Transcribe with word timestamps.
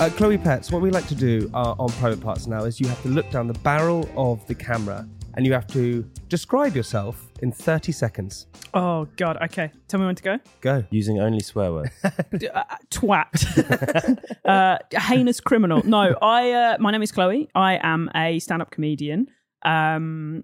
Uh, 0.00 0.10
Chloe 0.10 0.36
Petts, 0.36 0.72
what 0.72 0.82
we 0.82 0.90
like 0.90 1.06
to 1.06 1.14
do 1.14 1.48
uh, 1.54 1.76
on 1.78 1.88
Private 1.92 2.20
Parts 2.20 2.48
now 2.48 2.64
is 2.64 2.80
you 2.80 2.88
have 2.88 3.00
to 3.02 3.08
look 3.08 3.30
down 3.30 3.46
the 3.46 3.58
barrel 3.60 4.08
of 4.16 4.44
the 4.48 4.54
camera 4.54 5.08
and 5.36 5.46
you 5.46 5.52
have 5.52 5.68
to 5.68 6.02
describe 6.28 6.74
yourself 6.74 7.28
in 7.42 7.52
30 7.52 7.92
seconds. 7.92 8.46
Oh 8.74 9.06
God. 9.16 9.38
Okay. 9.42 9.70
Tell 9.86 10.00
me 10.00 10.06
when 10.06 10.16
to 10.16 10.22
go. 10.22 10.38
Go. 10.60 10.84
Using 10.90 11.20
only 11.20 11.40
swear 11.40 11.72
words. 11.72 11.90
D- 12.38 12.48
uh, 12.48 12.64
twat. 12.90 14.18
uh, 14.44 14.78
heinous 14.90 15.38
criminal. 15.40 15.80
No. 15.86 16.16
I. 16.20 16.50
Uh, 16.50 16.76
my 16.80 16.90
name 16.90 17.02
is 17.02 17.12
Chloe. 17.12 17.48
I 17.54 17.78
am 17.80 18.10
a 18.16 18.40
stand-up 18.40 18.72
comedian. 18.72 19.28
Um, 19.64 20.42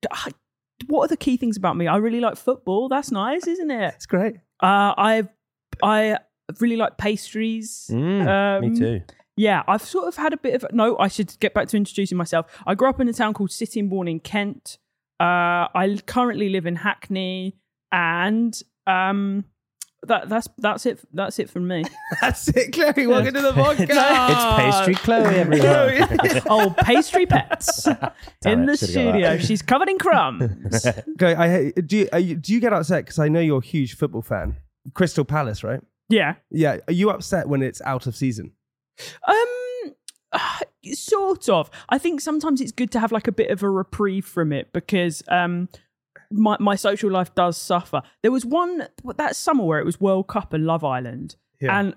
d- 0.00 0.08
I- 0.12 0.30
what 0.86 1.04
are 1.04 1.08
the 1.08 1.16
key 1.16 1.36
things 1.36 1.56
about 1.56 1.76
me? 1.76 1.86
I 1.88 1.96
really 1.96 2.20
like 2.20 2.36
football. 2.36 2.88
That's 2.88 3.10
nice, 3.10 3.46
isn't 3.48 3.70
it? 3.70 3.94
It's 3.94 4.06
great. 4.06 4.36
Uh, 4.62 4.94
I. 4.96 5.28
I 5.82 6.18
really 6.60 6.76
like 6.76 6.98
pastries. 6.98 7.88
Mm, 7.90 8.26
Um, 8.26 8.70
me 8.72 8.78
too. 8.78 9.00
Yeah, 9.36 9.62
I've 9.66 9.82
sort 9.82 10.08
of 10.08 10.16
had 10.16 10.32
a 10.32 10.36
bit 10.36 10.54
of 10.62 10.66
no. 10.72 10.98
I 10.98 11.08
should 11.08 11.38
get 11.40 11.54
back 11.54 11.68
to 11.68 11.76
introducing 11.76 12.18
myself. 12.18 12.46
I 12.66 12.74
grew 12.74 12.88
up 12.88 13.00
in 13.00 13.08
a 13.08 13.12
town 13.14 13.32
called 13.32 13.50
Sittingbourne 13.50 14.08
in 14.08 14.20
Kent. 14.20 14.78
Uh, 15.18 15.68
I 15.74 15.98
currently 16.06 16.50
live 16.50 16.66
in 16.66 16.76
Hackney, 16.76 17.56
and 17.90 18.60
um, 18.86 19.44
that 20.02 20.28
that's 20.28 20.48
that's 20.58 20.84
it. 20.84 21.00
That's 21.14 21.38
it 21.38 21.48
from 21.48 21.66
me. 21.66 21.84
That's 22.20 22.46
it, 22.48 22.72
Chloe. 22.72 23.06
Welcome 23.06 23.32
to 23.34 23.40
the 23.40 23.52
podcast. 23.52 23.86
It's 24.30 24.76
pastry 24.76 24.94
Chloe, 24.96 25.34
everyone. 25.36 26.42
oh, 26.50 26.74
pastry 26.76 27.24
pets 27.24 27.86
in 28.44 28.64
it, 28.64 28.66
the 28.66 28.76
studio. 28.76 29.38
She's 29.38 29.62
covered 29.62 29.88
in 29.88 29.98
crumbs. 29.98 30.84
Okay, 31.12 31.34
I, 31.34 31.70
do, 31.70 31.96
you, 31.98 32.08
are 32.12 32.18
you, 32.18 32.34
do 32.36 32.52
you 32.52 32.60
get 32.60 32.72
upset? 32.74 33.04
Because 33.06 33.18
I 33.18 33.28
know 33.28 33.40
you're 33.40 33.60
a 33.60 33.64
huge 33.64 33.96
football 33.96 34.22
fan. 34.22 34.56
Crystal 34.92 35.24
Palace, 35.24 35.62
right? 35.64 35.80
Yeah. 36.08 36.34
Yeah. 36.50 36.78
Are 36.88 36.92
you 36.92 37.10
upset 37.10 37.48
when 37.48 37.62
it's 37.62 37.80
out 37.82 38.06
of 38.06 38.14
season? 38.16 38.52
Um, 39.26 39.94
sort 40.92 41.48
of. 41.48 41.70
I 41.88 41.98
think 41.98 42.20
sometimes 42.20 42.60
it's 42.60 42.72
good 42.72 42.90
to 42.92 43.00
have 43.00 43.12
like 43.12 43.26
a 43.28 43.32
bit 43.32 43.50
of 43.50 43.62
a 43.62 43.70
reprieve 43.70 44.26
from 44.26 44.52
it 44.52 44.72
because 44.72 45.22
um, 45.28 45.68
my 46.30 46.56
my 46.60 46.74
social 46.76 47.10
life 47.10 47.34
does 47.34 47.56
suffer. 47.56 48.02
There 48.22 48.32
was 48.32 48.44
one 48.44 48.88
that 49.16 49.36
summer 49.36 49.64
where 49.64 49.78
it 49.78 49.84
was 49.86 50.00
World 50.00 50.28
Cup 50.28 50.52
and 50.52 50.64
Love 50.66 50.84
Island, 50.84 51.36
Yeah. 51.60 51.78
and 51.78 51.94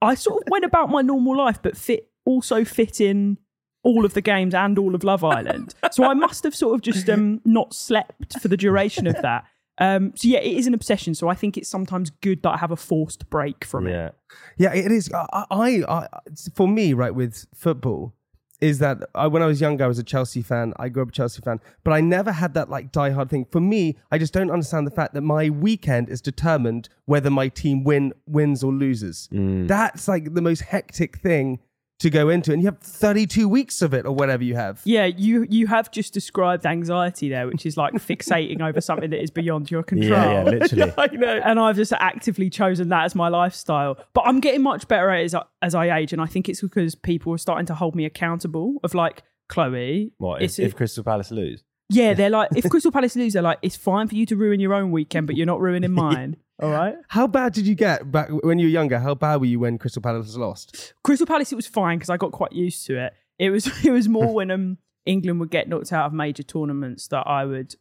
I 0.00 0.14
sort 0.14 0.42
of 0.42 0.48
went 0.50 0.64
about 0.64 0.90
my 0.90 1.02
normal 1.02 1.36
life, 1.36 1.60
but 1.62 1.76
fit 1.76 2.10
also 2.24 2.64
fit 2.64 3.00
in 3.00 3.38
all 3.84 4.04
of 4.04 4.14
the 4.14 4.20
games 4.20 4.54
and 4.54 4.78
all 4.78 4.94
of 4.94 5.02
Love 5.02 5.24
Island. 5.24 5.74
so 5.90 6.04
I 6.04 6.14
must 6.14 6.44
have 6.44 6.54
sort 6.54 6.74
of 6.74 6.82
just 6.82 7.08
um 7.10 7.40
not 7.44 7.74
slept 7.74 8.40
for 8.40 8.48
the 8.48 8.56
duration 8.56 9.06
of 9.06 9.20
that. 9.22 9.44
Um, 9.78 10.12
so 10.14 10.28
yeah, 10.28 10.38
it 10.38 10.56
is 10.56 10.66
an 10.66 10.74
obsession. 10.74 11.14
So 11.14 11.28
I 11.28 11.34
think 11.34 11.56
it's 11.56 11.68
sometimes 11.68 12.10
good 12.10 12.42
that 12.42 12.50
I 12.50 12.56
have 12.58 12.70
a 12.70 12.76
forced 12.76 13.28
break 13.30 13.64
from 13.64 13.86
it. 13.86 13.92
yeah. 13.92 14.10
Yeah, 14.56 14.74
it 14.74 14.90
is. 14.92 15.10
I, 15.12 15.44
I, 15.50 15.82
I 15.88 16.08
for 16.54 16.68
me, 16.68 16.92
right, 16.92 17.14
with 17.14 17.46
football, 17.54 18.14
is 18.60 18.78
that 18.78 18.98
I, 19.14 19.26
when 19.26 19.42
I 19.42 19.46
was 19.46 19.60
younger, 19.60 19.84
I 19.84 19.88
was 19.88 19.98
a 19.98 20.04
Chelsea 20.04 20.40
fan. 20.40 20.72
I 20.76 20.88
grew 20.88 21.02
up 21.02 21.08
a 21.08 21.12
Chelsea 21.12 21.42
fan, 21.42 21.58
but 21.84 21.90
I 21.92 22.00
never 22.00 22.30
had 22.32 22.54
that 22.54 22.70
like 22.70 22.92
diehard 22.92 23.28
thing. 23.28 23.46
For 23.50 23.60
me, 23.60 23.98
I 24.10 24.18
just 24.18 24.32
don't 24.32 24.50
understand 24.50 24.86
the 24.86 24.90
fact 24.92 25.14
that 25.14 25.22
my 25.22 25.50
weekend 25.50 26.08
is 26.08 26.20
determined 26.20 26.88
whether 27.06 27.28
my 27.28 27.48
team 27.48 27.82
win 27.82 28.12
wins 28.26 28.62
or 28.62 28.72
loses. 28.72 29.28
That's 29.32 30.06
like 30.06 30.34
the 30.34 30.42
most 30.42 30.60
hectic 30.62 31.18
thing 31.18 31.58
to 32.02 32.10
go 32.10 32.28
into, 32.28 32.52
and 32.52 32.62
you 32.62 32.66
have 32.66 32.78
32 32.78 33.48
weeks 33.48 33.82
of 33.82 33.94
it 33.94 34.06
or 34.06 34.12
whatever 34.12 34.44
you 34.44 34.54
have. 34.54 34.80
Yeah, 34.84 35.06
you 35.06 35.46
you 35.48 35.66
have 35.66 35.90
just 35.90 36.12
described 36.14 36.66
anxiety 36.66 37.28
there, 37.28 37.46
which 37.48 37.64
is 37.66 37.76
like 37.76 37.94
fixating 37.94 38.60
over 38.60 38.80
something 38.80 39.10
that 39.10 39.22
is 39.22 39.30
beyond 39.30 39.70
your 39.70 39.82
control. 39.82 40.10
Yeah, 40.10 40.34
yeah, 40.34 40.42
literally. 40.50 40.92
I 40.98 41.06
know. 41.06 41.40
And 41.44 41.58
I've 41.58 41.76
just 41.76 41.92
actively 41.94 42.50
chosen 42.50 42.88
that 42.90 43.04
as 43.04 43.14
my 43.14 43.28
lifestyle. 43.28 43.96
But 44.12 44.22
I'm 44.26 44.40
getting 44.40 44.62
much 44.62 44.86
better 44.86 45.10
at 45.10 45.20
it 45.22 45.24
as 45.24 45.34
I, 45.34 45.42
as 45.62 45.74
I 45.74 45.98
age, 45.98 46.12
and 46.12 46.20
I 46.20 46.26
think 46.26 46.48
it's 46.48 46.60
because 46.60 46.94
people 46.94 47.32
are 47.32 47.38
starting 47.38 47.66
to 47.66 47.74
hold 47.74 47.94
me 47.94 48.04
accountable. 48.04 48.78
Of 48.84 48.94
like, 48.94 49.22
Chloe, 49.48 50.12
What, 50.18 50.42
if, 50.42 50.58
if 50.58 50.74
Crystal 50.76 51.04
Palace 51.04 51.30
lose? 51.30 51.64
yeah, 51.88 52.14
they're 52.14 52.30
like, 52.38 52.48
if 52.56 52.68
Crystal 52.70 52.90
Palace 52.92 53.16
lose, 53.16 53.34
they're 53.34 53.42
like, 53.42 53.58
it's 53.62 53.76
fine 53.76 54.08
for 54.08 54.14
you 54.14 54.24
to 54.26 54.36
ruin 54.36 54.60
your 54.60 54.72
own 54.74 54.90
weekend, 54.90 55.26
but 55.26 55.36
you're 55.36 55.46
not 55.46 55.60
ruining 55.60 55.92
mine. 55.92 56.36
All 56.60 56.70
right. 56.70 56.94
How 57.08 57.26
bad 57.26 57.52
did 57.54 57.66
you 57.66 57.74
get 57.74 58.10
back 58.12 58.28
when 58.44 58.58
you 58.58 58.66
were 58.66 58.70
younger? 58.70 58.98
How 58.98 59.14
bad 59.14 59.36
were 59.40 59.46
you 59.46 59.58
when 59.60 59.78
Crystal 59.78 60.02
Palace 60.02 60.36
lost? 60.36 60.94
Crystal 61.02 61.26
Palace, 61.26 61.50
it 61.52 61.56
was 61.56 61.66
fine 61.66 61.98
because 61.98 62.10
I 62.10 62.16
got 62.16 62.32
quite 62.32 62.52
used 62.52 62.86
to 62.86 62.98
it. 63.06 63.14
It 63.38 63.50
was 63.50 63.66
it 63.84 63.90
was 63.90 64.08
more 64.08 64.32
when 64.32 64.50
um 64.50 64.78
England 65.06 65.40
would 65.40 65.50
get 65.50 65.68
knocked 65.68 65.92
out 65.92 66.06
of 66.06 66.12
major 66.12 66.42
tournaments 66.44 67.08
that 67.08 67.26
I 67.26 67.44
would 67.44 67.74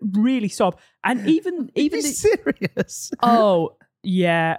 really 0.00 0.48
sob. 0.48 0.78
And 1.04 1.26
even 1.28 1.70
even 1.74 2.00
the- 2.00 2.08
serious? 2.08 3.10
oh 3.22 3.76
yeah, 4.02 4.58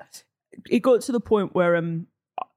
it 0.70 0.80
got 0.80 1.02
to 1.02 1.12
the 1.12 1.20
point 1.22 1.56
where 1.56 1.76
um 1.76 2.08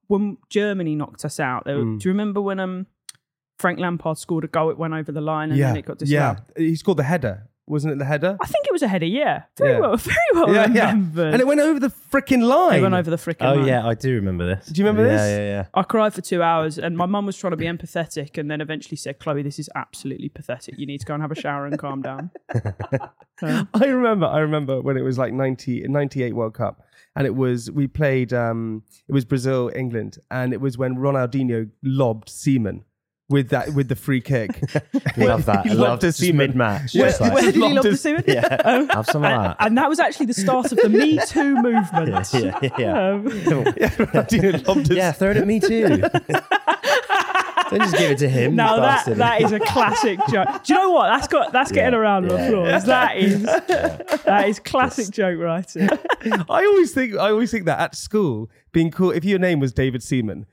when 0.07 0.37
Germany 0.49 0.95
knocked 0.95 1.23
us 1.25 1.39
out. 1.39 1.65
Were, 1.65 1.73
Mm. 1.75 1.99
Do 1.99 2.09
you 2.09 2.11
remember 2.13 2.41
when 2.41 2.59
um 2.59 2.85
Frank 3.57 3.79
Lampard 3.79 4.17
scored 4.17 4.43
a 4.43 4.47
goal? 4.47 4.69
It 4.69 4.77
went 4.77 4.93
over 4.93 5.11
the 5.11 5.21
line 5.21 5.49
and 5.51 5.57
yeah, 5.57 5.67
then 5.67 5.77
it 5.77 5.85
got 5.85 5.97
disallowed. 5.99 6.41
yeah. 6.57 6.63
He 6.63 6.75
scored 6.75 6.97
the 6.97 7.03
header, 7.03 7.47
wasn't 7.71 7.93
it? 7.93 7.99
The 7.99 8.05
header. 8.05 8.37
I 8.41 8.45
think 8.45 8.67
it 8.67 8.71
was 8.71 8.81
a 8.81 8.87
header. 8.87 9.05
Yeah, 9.05 9.43
very 9.57 9.73
Yeah. 9.73 9.79
well, 9.79 9.97
very 9.97 10.17
well 10.33 10.53
yeah, 10.53 10.67
yeah. 10.71 10.91
remembered. 10.91 11.33
And 11.33 11.41
it 11.41 11.47
went 11.47 11.61
over 11.61 11.79
the 11.79 11.89
freaking 11.89 12.43
line. 12.43 12.79
It 12.79 12.81
went 12.81 12.93
over 12.93 13.09
the 13.09 13.15
freaking. 13.15 13.41
Line. 13.41 13.53
Oh, 13.53 13.59
line. 13.59 13.67
yeah, 13.67 13.87
I 13.87 13.93
do 13.95 14.13
remember 14.13 14.45
this. 14.45 14.67
Do 14.67 14.79
you 14.81 14.85
remember 14.85 15.09
yeah, 15.09 15.17
this? 15.17 15.29
Yeah, 15.29 15.37
yeah, 15.37 15.45
yeah. 15.45 15.65
I 15.73 15.83
cried 15.83 16.13
for 16.13 16.21
two 16.21 16.43
hours, 16.43 16.77
and 16.77 16.97
my 16.97 17.05
mum 17.05 17.25
was 17.25 17.37
trying 17.37 17.51
to 17.51 17.57
be 17.57 17.65
empathetic, 17.65 18.37
and 18.37 18.51
then 18.51 18.61
eventually 18.61 18.97
said, 18.97 19.19
"Chloe, 19.19 19.41
this 19.41 19.57
is 19.57 19.69
absolutely 19.75 20.29
pathetic. 20.29 20.75
You 20.77 20.85
need 20.85 20.99
to 20.99 21.05
go 21.05 21.13
and 21.13 21.23
have 21.23 21.31
a 21.31 21.35
shower 21.35 21.65
and 21.65 21.79
calm 21.79 22.01
down." 22.01 22.29
I 23.41 23.85
remember. 23.85 24.27
I 24.27 24.39
remember 24.39 24.81
when 24.81 24.97
it 24.97 25.01
was 25.01 25.17
like 25.17 25.33
90, 25.33 25.87
98 25.87 26.33
World 26.33 26.53
Cup, 26.53 26.83
and 27.15 27.25
it 27.25 27.35
was 27.35 27.71
we 27.71 27.87
played. 27.87 28.33
Um, 28.33 28.83
it 29.07 29.13
was 29.13 29.25
Brazil 29.25 29.71
England, 29.75 30.17
and 30.29 30.53
it 30.53 30.61
was 30.61 30.77
when 30.77 30.97
Ronaldinho 30.97 31.69
lobbed 31.83 32.29
Seaman 32.29 32.83
with 33.31 33.49
that 33.49 33.73
with 33.73 33.87
the 33.87 33.95
free 33.95 34.21
kick. 34.21 34.49
Love 35.17 35.45
that. 35.45 35.65
I 35.65 35.73
love 35.73 35.99
a 35.99 36.01
just 36.01 36.19
Seaman. 36.19 36.37
mid-match. 36.49 36.93
Where- 36.93 37.11
like- 37.19 37.33
Where 37.33 37.41
did 37.43 37.55
he 37.55 37.61
love 37.61 37.83
the 37.83 37.89
his- 37.91 38.01
semen? 38.01 38.23
Yeah. 38.27 38.57
Um, 38.65 38.89
Have 38.89 39.05
some 39.07 39.23
of 39.23 39.31
and, 39.31 39.43
that. 39.45 39.57
and 39.59 39.77
that 39.77 39.89
was 39.89 39.99
actually 39.99 40.27
the 40.27 40.33
start 40.35 40.71
of 40.71 40.77
the 40.77 40.89
Me 40.89 41.17
Too 41.27 41.55
movement. 41.61 42.09
yeah, 42.33 42.59
yeah, 42.61 42.69
yeah. 42.77 43.09
Um, 43.09 43.27
yeah, 43.27 43.89
Ronaldinho 43.89 44.67
lobbed 44.67 44.91
yeah, 44.91 45.11
throw 45.13 45.31
it 45.31 45.37
at 45.37 45.47
me 45.47 45.59
too. 45.59 45.87
Don't 47.69 47.79
just 47.83 47.97
give 47.97 48.11
it 48.11 48.17
to 48.17 48.27
him. 48.27 48.55
now 48.55 48.77
that 48.81 49.05
that 49.17 49.41
is 49.41 49.53
a 49.53 49.59
classic 49.59 50.19
joke. 50.29 50.47
Do 50.65 50.73
you 50.73 50.79
know 50.79 50.91
what? 50.91 51.07
That's 51.07 51.27
got 51.27 51.51
that's 51.53 51.71
getting 51.71 51.93
Yeah, 51.93 51.99
a 51.99 52.01
round 52.01 52.29
of 52.31 52.37
yeah. 52.39 52.79
That 52.79 53.17
is 53.17 53.43
that 53.43 54.45
is 54.49 54.59
classic 54.59 55.09
joke 55.09 55.39
writing. 55.39 55.87
I 56.49 56.65
always 56.65 56.93
think 56.93 57.13
I 57.15 57.29
always 57.29 57.49
think 57.49 57.65
that 57.65 57.79
at 57.79 57.95
school, 57.95 58.49
being 58.73 58.91
cool. 58.91 59.11
If 59.11 59.23
your 59.23 59.39
name 59.39 59.59
was 59.61 59.71
David 59.71 60.03
Seaman, 60.03 60.41
a- 60.41 60.45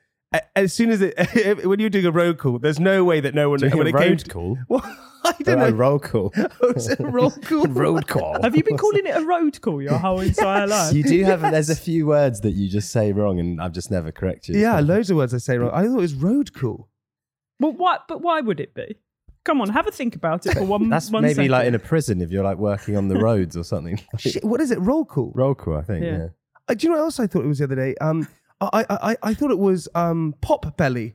as 0.54 0.72
soon 0.72 0.90
as 0.90 1.00
it 1.02 1.64
when 1.66 1.80
you're 1.80 1.90
doing 1.90 2.06
a 2.06 2.10
road 2.12 2.38
call, 2.38 2.58
there's 2.58 2.80
no 2.80 3.04
way 3.04 3.20
that 3.20 3.34
no 3.34 3.50
one 3.50 3.58
Doing 3.60 3.76
when 3.76 3.86
a 3.86 3.90
it 3.90 3.96
came 3.96 4.08
road 4.10 4.18
to- 4.20 4.30
call? 4.30 4.58
Well, 4.68 4.82
I 4.84 5.34
Oh, 5.40 5.42
don't 5.42 5.60
a 5.60 5.70
know. 5.70 5.76
roll 5.76 5.98
call. 5.98 6.32
Was 6.62 6.88
it 6.88 7.00
a 7.00 7.06
roll 7.06 7.30
call? 7.32 7.66
road 7.66 8.06
call. 8.06 8.40
Have 8.40 8.56
you 8.56 8.62
been 8.62 8.78
calling 8.78 9.04
it 9.04 9.16
a 9.16 9.24
road 9.26 9.60
call 9.60 9.82
your 9.82 9.98
whole 9.98 10.20
entire 10.20 10.66
life? 10.66 10.94
You 10.94 11.02
do 11.02 11.24
have. 11.24 11.40
There's 11.40 11.68
a 11.70 11.76
few 11.76 12.06
words 12.06 12.40
that 12.42 12.52
you 12.52 12.68
just 12.68 12.92
say 12.92 13.12
wrong, 13.12 13.38
and 13.40 13.60
I've 13.60 13.72
just 13.72 13.90
never 13.90 14.12
corrected 14.12 14.54
you. 14.54 14.62
Yeah, 14.62 14.78
loads 14.80 15.10
of 15.10 15.16
words 15.16 15.34
I 15.34 15.38
say 15.38 15.58
wrong. 15.58 15.70
I 15.74 15.84
thought 15.84 15.98
it 15.98 16.00
was 16.00 16.14
road 16.14 16.54
call. 16.54 16.88
Well, 17.58 17.72
what? 17.72 18.06
But 18.08 18.22
why 18.22 18.40
would 18.40 18.60
it 18.60 18.74
be? 18.74 18.96
Come 19.44 19.60
on, 19.60 19.70
have 19.70 19.86
a 19.88 19.90
think 19.90 20.14
about 20.14 20.46
it 20.46 20.54
for 20.56 20.64
one. 20.64 20.88
That's 20.88 21.10
one 21.10 21.22
maybe 21.22 21.34
second. 21.34 21.50
like 21.50 21.66
in 21.66 21.74
a 21.74 21.78
prison 21.80 22.22
if 22.22 22.30
you're 22.30 22.44
like 22.44 22.58
working 22.58 22.96
on 22.96 23.08
the 23.08 23.16
roads 23.18 23.56
or 23.56 23.64
something. 23.64 24.00
Shit, 24.18 24.44
what 24.44 24.60
is 24.60 24.70
it? 24.70 24.78
Roll 24.78 25.04
call. 25.04 25.32
Roll 25.34 25.54
call, 25.54 25.76
I 25.76 25.82
think. 25.82 26.04
Yeah. 26.04 26.16
Yeah. 26.18 26.26
Uh, 26.68 26.74
do 26.74 26.86
you 26.86 26.90
know 26.92 26.98
what 26.98 27.04
else 27.04 27.18
I 27.20 27.26
thought 27.26 27.44
it 27.44 27.48
was 27.48 27.58
the 27.58 27.64
other 27.64 27.76
day? 27.76 27.96
Um, 28.00 28.28
I 28.60 28.68
I 28.72 28.84
I, 29.12 29.16
I 29.22 29.34
thought 29.34 29.50
it 29.50 29.58
was 29.58 29.88
um 29.94 30.34
pop 30.40 30.76
belly. 30.76 31.14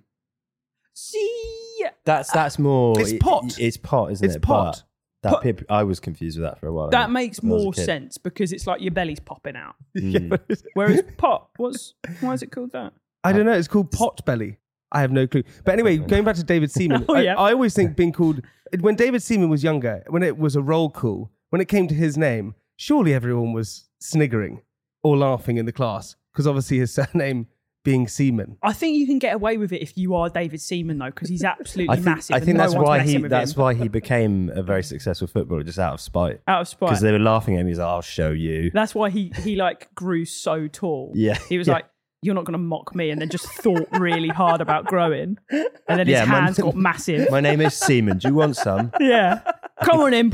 See, 0.94 1.86
That's 2.06 2.32
that's 2.32 2.60
more. 2.60 3.00
It's 3.00 3.12
it- 3.12 3.20
pot. 3.22 3.58
It's 3.60 3.78
pot, 3.78 4.12
isn't 4.12 4.26
It's 4.26 4.36
it? 4.36 4.42
pot. 4.42 4.66
But 4.76 4.84
that 5.24 5.34
Pot- 5.36 5.44
pip, 5.44 5.66
I 5.70 5.84
was 5.84 6.00
confused 6.02 6.38
with 6.38 6.46
that 6.50 6.60
for 6.60 6.68
a 6.68 6.74
while. 6.74 6.90
that 6.90 7.10
makes 7.10 7.42
when 7.42 7.52
I 7.52 7.56
was 7.56 7.62
a 7.62 7.66
more 7.66 7.74
kid. 7.74 7.86
sense 7.86 8.18
because 8.18 8.52
it's 8.52 8.68
like 8.68 8.82
your 8.82 8.92
belly's 8.92 9.20
popping 9.22 9.56
out. 9.56 9.76
Yeah, 9.96 10.20
Mm. 10.20 10.64
Whereas 10.74 11.02
pot, 11.18 11.48
what's 11.58 11.94
why 12.20 12.34
is 12.34 12.44
it 12.44 12.52
called 12.52 12.72
that? 12.74 12.94
I 13.24 13.32
don't 13.32 13.46
know. 13.46 13.54
It's 13.54 13.68
called 13.70 13.92
pot 13.92 14.24
belly. 14.26 14.58
I 14.92 15.02
have 15.02 15.12
no 15.12 15.26
clue. 15.26 15.44
But 15.64 15.72
anyway, 15.74 15.98
going 15.98 16.24
back 16.26 16.36
to 16.36 16.44
David 16.44 16.70
Seaman, 16.76 17.06
Oh, 17.10 17.16
I, 17.16 17.22
yeah. 17.22 17.36
I 17.36 17.52
always 17.54 17.74
think 17.74 17.96
being 17.96 18.12
called 18.12 18.42
when 18.82 18.96
David 18.96 19.24
Seaman 19.24 19.50
was 19.50 19.64
younger, 19.64 20.04
when 20.10 20.22
it 20.24 20.38
was 20.38 20.56
a 20.56 20.62
roll 20.62 20.90
call, 20.90 21.32
when 21.50 21.62
it 21.62 21.68
came 21.70 21.88
to 21.88 21.96
his 21.96 22.18
name, 22.18 22.54
surely 22.76 23.14
everyone 23.14 23.54
was 23.54 23.90
sniggering 24.00 24.62
or 25.04 25.16
laughing 25.18 25.58
in 25.58 25.66
the 25.66 25.72
class 25.72 26.16
because 26.34 26.48
obviously 26.48 26.80
his 26.80 26.94
surname 27.14 27.48
being 27.84 28.08
Seaman. 28.08 28.58
I 28.64 28.72
think 28.72 28.96
you 28.98 29.06
can 29.06 29.20
get 29.20 29.36
away 29.36 29.58
with 29.58 29.74
it 29.74 29.82
if 29.82 29.98
you 29.98 30.16
are 30.16 30.30
David 30.30 30.62
Seaman 30.62 31.00
though, 31.00 31.08
because 31.08 31.28
he's 31.30 31.44
absolutely 31.44 31.92
I 31.92 31.96
think, 31.96 32.06
massive. 32.06 32.36
I 32.36 32.40
think 32.40 32.58
that's 32.58 32.74
one's 32.74 32.88
why 32.88 33.00
he 33.02 33.18
that's 33.18 33.52
him. 33.54 33.62
why 33.62 33.74
he 33.74 33.88
became 33.90 34.50
a 34.56 34.64
very 34.64 34.84
successful 34.84 35.28
footballer 35.28 35.64
just 35.64 35.80
out 35.80 35.94
of 35.94 36.00
spite. 36.02 36.40
out 36.48 36.62
of 36.62 36.68
spite. 36.70 36.88
Because 36.90 37.02
they 37.02 37.12
were 37.12 37.20
laughing 37.20 37.56
at 37.56 37.62
him. 37.62 37.68
He's 37.68 37.80
like, 37.80 37.88
"I'll 37.88 38.02
show 38.02 38.32
you." 38.32 38.72
That's 38.74 38.96
why 38.96 39.10
he 39.10 39.34
he 39.44 39.58
like 39.58 39.94
grew 39.96 40.24
so 40.24 40.68
tall. 40.70 41.12
Yeah, 41.14 41.38
He 41.50 41.58
was 41.58 41.68
yeah. 41.68 41.74
like, 41.74 41.86
"You're 42.22 42.36
not 42.36 42.46
going 42.46 42.54
to 42.54 42.58
mock 42.58 42.96
me," 42.96 43.10
and 43.10 43.20
then 43.20 43.28
just 43.28 43.48
thought 43.48 43.86
really 44.00 44.30
hard 44.30 44.62
about 44.62 44.86
growing, 44.86 45.38
and 45.52 45.68
then 45.90 46.08
his 46.08 46.14
Yeah, 46.14 46.24
my- 46.24 46.40
hands 46.40 46.58
got 46.60 46.76
massive. 46.78 47.30
My 47.32 47.42
name 47.42 47.60
is 47.60 47.74
Seaman. 47.74 48.20
Do 48.20 48.30
you 48.30 48.34
want 48.34 48.56
some? 48.56 48.94
yeah, 49.02 49.42
come 49.84 50.00
on 50.00 50.14
in. 50.14 50.32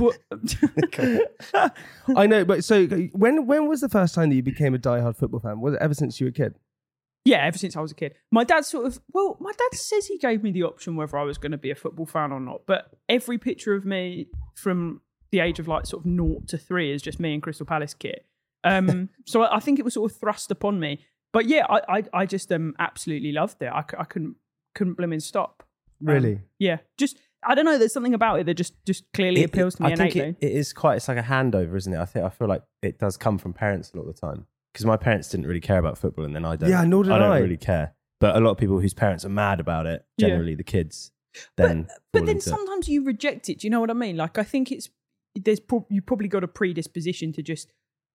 I 2.16 2.28
know, 2.28 2.46
but 2.46 2.64
so 2.64 2.86
when 2.86 3.46
when 3.46 3.68
was 3.68 3.82
the 3.82 3.90
first 3.90 4.16
time 4.16 4.30
that 4.30 4.36
you 4.36 4.44
became 4.44 4.74
a 4.74 4.80
diehard 4.80 5.18
football 5.18 5.40
fan? 5.40 5.62
Was 5.62 5.74
it 5.74 5.82
ever 5.82 5.94
since 5.94 6.20
you 6.20 6.26
were 6.28 6.30
a 6.30 6.34
kid? 6.34 6.56
yeah, 7.26 7.46
ever 7.46 7.58
since 7.58 7.76
I 7.76 7.82
was 7.82 7.92
a 7.92 7.96
kid, 7.96 8.16
my 8.32 8.44
dad 8.44 8.66
sort 8.66 8.88
of 8.88 9.00
well, 9.14 9.38
my 9.40 9.52
dad 9.52 9.78
says 9.78 10.08
he 10.08 10.18
gave 10.18 10.42
me 10.42 10.52
the 10.52 10.64
option 10.64 10.96
whether 10.96 11.18
I 11.18 11.24
was 11.24 11.38
going 11.38 11.52
to 11.52 11.58
be 11.58 11.72
a 11.72 11.76
football 11.76 12.06
fan 12.06 12.32
or 12.32 12.40
not. 12.40 12.62
But 12.66 12.92
every 13.08 13.38
picture 13.38 13.76
of 13.76 13.86
me 13.86 14.28
from 14.56 15.02
the 15.32 15.40
age 15.40 15.60
of 15.60 15.68
like 15.68 15.86
sort 15.86 16.04
of 16.04 16.06
naught 16.06 16.48
to 16.50 16.58
three 16.58 16.92
is 16.92 17.02
just 17.02 17.20
me 17.20 17.34
in 17.34 17.42
Crystal 17.42 17.66
Palace 17.66 17.94
kit. 17.94 18.26
Um, 18.64 19.10
so 19.26 19.44
I 19.44 19.60
think 19.60 19.80
it 19.80 19.86
was 19.86 19.94
sort 19.94 20.12
of 20.12 20.18
thrust 20.18 20.50
upon 20.50 20.80
me. 20.80 21.06
But 21.32 21.46
yeah, 21.46 21.66
I 21.70 21.98
I, 21.98 22.04
I 22.14 22.26
just 22.26 22.52
um 22.52 22.74
absolutely 22.80 23.32
loved 23.32 23.62
it. 23.62 23.68
I, 23.68 23.84
I 23.98 24.06
couldn't 24.06 24.36
couldn't 24.74 24.98
blimmin' 24.98 25.22
stop. 25.22 25.64
Um, 26.02 26.14
Really? 26.14 26.42
Yeah, 26.58 26.78
just 26.98 27.18
I 27.44 27.56
don't 27.56 27.66
know. 27.66 27.78
There's 27.78 27.94
something 27.94 28.14
about 28.14 28.40
it 28.40 28.46
that 28.48 28.56
just 28.56 28.74
just 28.86 29.04
clearly 29.14 29.44
appeals 29.44 29.76
to 29.76 29.84
me 29.84 29.94
I 29.94 29.96
think 29.96 30.16
innately. 30.16 30.38
it, 30.48 30.52
it 30.52 30.58
is 30.58 30.74
quite. 30.74 30.96
It's 30.98 31.08
like 31.08 31.18
a 31.18 31.22
handover, 31.24 31.76
isn't 31.78 31.94
it? 31.94 31.98
I 32.00 32.06
think 32.06 32.26
I 32.26 32.30
feel 32.30 32.48
like 32.48 32.64
it 32.82 33.00
does 33.00 33.18
come 33.18 33.38
from 33.38 33.54
parents 33.54 33.92
a 33.94 33.98
lot 33.98 34.08
of 34.08 34.16
the 34.16 34.22
time. 34.22 34.46
Because 34.74 34.86
my 34.86 34.98
parents 34.98 35.30
didn't 35.30 35.48
really 35.48 35.62
care 35.62 35.80
about 35.80 35.98
football, 35.98 36.26
and 36.26 36.36
then 36.36 36.46
I 36.46 36.56
don't. 36.56 36.70
Yeah, 36.70 36.84
nor 36.84 37.04
did 37.04 37.12
I 37.14 37.18
don't 37.18 37.32
I. 37.32 37.40
really 37.40 37.58
care. 37.58 37.94
But 38.20 38.36
a 38.36 38.40
lot 38.40 38.52
of 38.52 38.58
people 38.58 38.80
whose 38.80 38.94
parents 38.94 39.24
are 39.26 39.30
mad 39.30 39.60
about 39.60 39.86
it, 39.88 40.06
Yeah. 40.18 40.28
generally 40.28 40.54
the 40.56 40.64
kids, 40.64 41.12
then 41.56 41.84
but 42.12 42.20
fall 42.20 42.26
then 42.26 42.36
into 42.36 42.50
it. 42.50 42.52
sometimes 42.52 42.88
you 42.90 43.04
reject 43.04 43.50
it. 43.50 43.60
Do 43.60 43.68
you 43.68 43.72
know 43.72 43.80
what 43.80 43.90
I 43.90 43.94
mean? 43.94 44.18
Like 44.18 44.38
I 44.38 44.44
think 44.44 44.72
it's 44.72 44.90
there's 45.36 45.60
pro- 45.60 45.88
you 45.90 46.02
probably 46.02 46.28
got 46.28 46.44
a 46.44 46.48
predisposition 46.48 47.32
to 47.34 47.42
just 47.42 47.72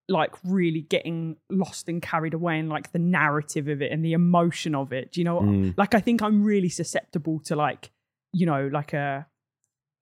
like 0.09 0.35
really 0.45 0.83
getting 0.83 1.37
lost 1.51 1.89
and 1.89 2.03
carried 2.03 2.35
away 2.35 2.59
in 2.59 2.69
like 2.69 2.93
the 2.93 2.99
narrative 2.99 3.69
of 3.69 3.81
it 3.81 3.91
and 3.91 4.05
the 4.05 4.13
emotion 4.13 4.75
of 4.75 4.93
it. 4.93 5.13
Do 5.13 5.21
you 5.21 5.25
know? 5.25 5.37
What, 5.37 5.45
Mm. 5.45 5.75
Like 5.79 5.95
I 5.95 6.01
think 6.01 6.23
I'm 6.23 6.45
really 6.45 6.69
susceptible 6.69 7.41
to 7.47 7.57
like 7.57 7.91
you 8.35 8.47
know 8.47 8.69
like 8.73 8.93
a 8.93 9.27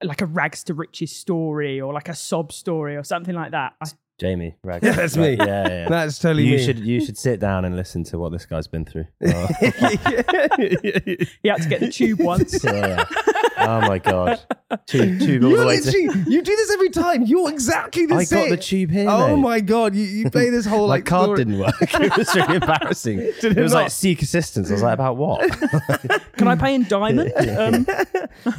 like 0.02 0.20
a 0.20 0.26
rags 0.26 0.64
to 0.64 0.74
riches 0.74 1.14
story 1.14 1.80
or 1.80 1.92
like 1.92 2.08
a 2.08 2.14
sob 2.14 2.52
story 2.52 2.96
or 2.96 3.04
something 3.04 3.34
like 3.34 3.52
that. 3.52 3.74
I, 3.80 3.86
Jamie, 4.18 4.56
right? 4.62 4.82
Yeah, 4.84 4.92
that's 4.92 5.16
me. 5.16 5.36
Yeah, 5.36 5.44
yeah. 5.46 5.68
yeah. 5.68 5.88
That's 5.88 6.18
totally 6.18 6.44
you 6.44 6.56
me. 6.56 6.64
should 6.64 6.78
you 6.78 7.04
should 7.04 7.18
sit 7.18 7.40
down 7.40 7.64
and 7.64 7.76
listen 7.76 8.04
to 8.04 8.18
what 8.18 8.32
this 8.32 8.46
guy's 8.46 8.66
been 8.66 8.84
through. 8.84 9.06
Oh. 9.24 9.46
he 9.60 11.48
had 11.48 11.62
to 11.62 11.68
get 11.68 11.80
the 11.80 11.90
tube 11.92 12.20
once. 12.20 12.62
yeah, 12.64 12.72
yeah. 12.72 13.04
Oh 13.64 13.80
my 13.80 13.98
god, 13.98 14.40
tube, 14.86 15.20
tube 15.20 15.44
all 15.44 15.50
you 15.50 15.56
the 15.56 15.66
way 15.66 15.78
to. 15.80 15.84
literally, 15.86 16.24
you 16.30 16.42
do 16.42 16.56
this 16.56 16.70
every 16.72 16.90
time. 16.90 17.22
You're 17.24 17.50
exactly 17.50 18.06
the 18.06 18.14
I 18.16 18.24
same. 18.24 18.38
I 18.38 18.42
got 18.48 18.50
the 18.56 18.62
tube 18.62 18.90
here. 18.90 19.08
Oh 19.08 19.36
mate. 19.36 19.42
my 19.42 19.60
god, 19.60 19.94
you, 19.94 20.04
you 20.04 20.30
play 20.30 20.50
this 20.50 20.66
whole 20.66 20.88
My 20.88 20.94
like 20.96 21.04
card 21.06 21.24
story- 21.26 21.38
didn't 21.38 21.58
work. 21.58 21.74
it 21.80 22.16
was 22.16 22.34
really 22.34 22.54
embarrassing. 22.56 23.16
Did 23.40 23.44
it 23.44 23.58
it 23.58 23.62
was 23.62 23.72
not? 23.72 23.82
like 23.82 23.90
seek 23.90 24.22
assistance. 24.22 24.70
I 24.70 24.72
was 24.74 24.82
like, 24.82 24.94
about 24.94 25.16
what? 25.16 25.40
Can 26.36 26.48
I 26.48 26.56
pay 26.56 26.74
in 26.74 26.84
diamond? 26.84 27.32
Um, 27.36 27.86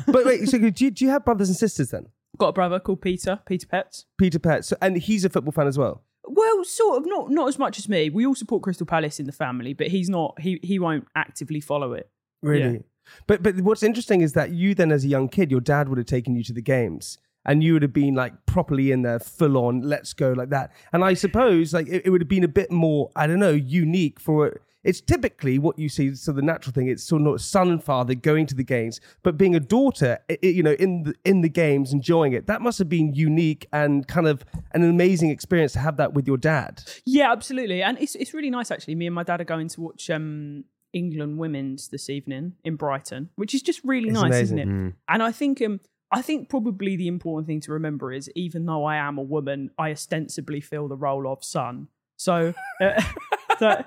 But 0.07 0.25
wait, 0.25 0.47
so 0.47 0.57
do 0.57 0.85
you, 0.85 0.91
do 0.91 1.05
you 1.05 1.11
have 1.11 1.25
brothers 1.25 1.49
and 1.49 1.57
sisters 1.57 1.89
then? 1.89 2.07
got 2.37 2.47
a 2.47 2.53
brother 2.53 2.79
called 2.79 3.01
Peter. 3.01 3.39
Peter 3.45 3.67
Petts. 3.67 4.05
Peter 4.17 4.39
Pet, 4.39 4.65
so, 4.65 4.75
and 4.81 4.97
he's 4.97 5.23
a 5.25 5.29
football 5.29 5.51
fan 5.51 5.67
as 5.67 5.77
well. 5.77 6.03
Well, 6.25 6.63
sort 6.63 6.97
of 6.99 7.05
not 7.05 7.29
not 7.31 7.47
as 7.49 7.59
much 7.59 7.77
as 7.77 7.89
me. 7.89 8.09
We 8.09 8.25
all 8.25 8.33
support 8.33 8.63
Crystal 8.63 8.85
Palace 8.87 9.19
in 9.19 9.25
the 9.25 9.31
family, 9.33 9.73
but 9.73 9.87
he's 9.87 10.09
not. 10.09 10.39
He 10.39 10.59
he 10.63 10.79
won't 10.79 11.05
actively 11.15 11.59
follow 11.59 11.93
it. 11.93 12.09
Really? 12.41 12.73
Yeah. 12.75 12.79
But 13.27 13.43
but 13.43 13.55
what's 13.61 13.83
interesting 13.83 14.21
is 14.21 14.33
that 14.33 14.51
you 14.51 14.73
then, 14.75 14.91
as 14.91 15.03
a 15.03 15.07
young 15.07 15.29
kid, 15.29 15.51
your 15.51 15.61
dad 15.61 15.89
would 15.89 15.97
have 15.97 16.07
taken 16.07 16.35
you 16.35 16.43
to 16.43 16.53
the 16.53 16.61
games, 16.61 17.17
and 17.45 17.63
you 17.63 17.73
would 17.73 17.81
have 17.81 17.93
been 17.93 18.15
like 18.15 18.45
properly 18.45 18.91
in 18.91 19.01
there, 19.01 19.19
full 19.19 19.57
on, 19.57 19.81
let's 19.81 20.13
go 20.13 20.31
like 20.33 20.49
that. 20.49 20.71
And 20.91 21.03
I 21.03 21.13
suppose 21.13 21.73
like 21.73 21.87
it, 21.87 22.03
it 22.05 22.09
would 22.09 22.21
have 22.21 22.29
been 22.29 22.43
a 22.43 22.47
bit 22.49 22.71
more, 22.71 23.11
I 23.15 23.27
don't 23.27 23.39
know, 23.39 23.51
unique 23.51 24.19
for. 24.19 24.59
It's 24.85 24.99
typically 24.99 25.59
what 25.59 25.79
you 25.79 25.87
see. 25.87 26.13
So 26.13 26.33
the 26.33 26.41
natural 26.41 26.73
thing, 26.73 26.89
it's 26.89 27.05
sort 27.05 27.21
of 27.21 27.25
not 27.25 27.39
son 27.39 27.69
and 27.69 27.81
father 27.81 28.15
going 28.15 28.45
to 28.47 28.55
the 28.55 28.65
games, 28.65 28.99
but 29.23 29.37
being 29.37 29.55
a 29.55 29.59
daughter, 29.61 30.19
i- 30.29 30.37
i- 30.43 30.45
you 30.45 30.61
know, 30.61 30.73
in 30.73 31.03
the 31.03 31.13
in 31.23 31.39
the 31.39 31.47
games, 31.47 31.93
enjoying 31.93 32.33
it. 32.33 32.47
That 32.47 32.61
must 32.61 32.79
have 32.79 32.89
been 32.89 33.13
unique 33.13 33.65
and 33.71 34.05
kind 34.09 34.27
of 34.27 34.43
an 34.73 34.83
amazing 34.83 35.29
experience 35.29 35.71
to 35.73 35.79
have 35.79 35.95
that 35.97 36.13
with 36.13 36.27
your 36.27 36.35
dad. 36.35 36.83
Yeah, 37.05 37.31
absolutely, 37.31 37.81
and 37.81 37.97
it's 37.97 38.15
it's 38.15 38.33
really 38.33 38.49
nice 38.49 38.71
actually. 38.71 38.95
Me 38.95 39.05
and 39.07 39.15
my 39.15 39.23
dad 39.23 39.39
are 39.39 39.45
going 39.45 39.69
to 39.69 39.79
watch 39.79 40.09
um, 40.09 40.65
England 40.93 41.37
women's 41.37 41.89
this 41.89 42.09
evening 42.09 42.53
in 42.63 42.75
Brighton, 42.75 43.29
which 43.35 43.53
is 43.53 43.61
just 43.61 43.81
really 43.83 44.09
It's 44.09 44.13
nice, 44.21 44.25
amazing. 44.31 44.57
isn't 44.59 44.87
it? 44.87 44.93
And 45.09 45.23
I 45.23 45.31
think 45.31 45.61
um 45.61 45.79
I 46.11 46.21
think 46.21 46.47
probably 46.47 46.95
the 46.95 47.07
important 47.07 47.47
thing 47.47 47.59
to 47.61 47.71
remember 47.71 48.11
is 48.13 48.29
even 48.35 48.65
though 48.67 48.85
I 48.85 48.97
am 48.97 49.17
a 49.17 49.23
woman, 49.23 49.71
I 49.79 49.91
ostensibly 49.91 50.61
fill 50.61 50.87
the 50.87 50.95
role 50.95 51.27
of 51.27 51.43
son. 51.43 51.87
So. 52.17 52.53
Uh, 52.79 53.01
so 53.59 53.83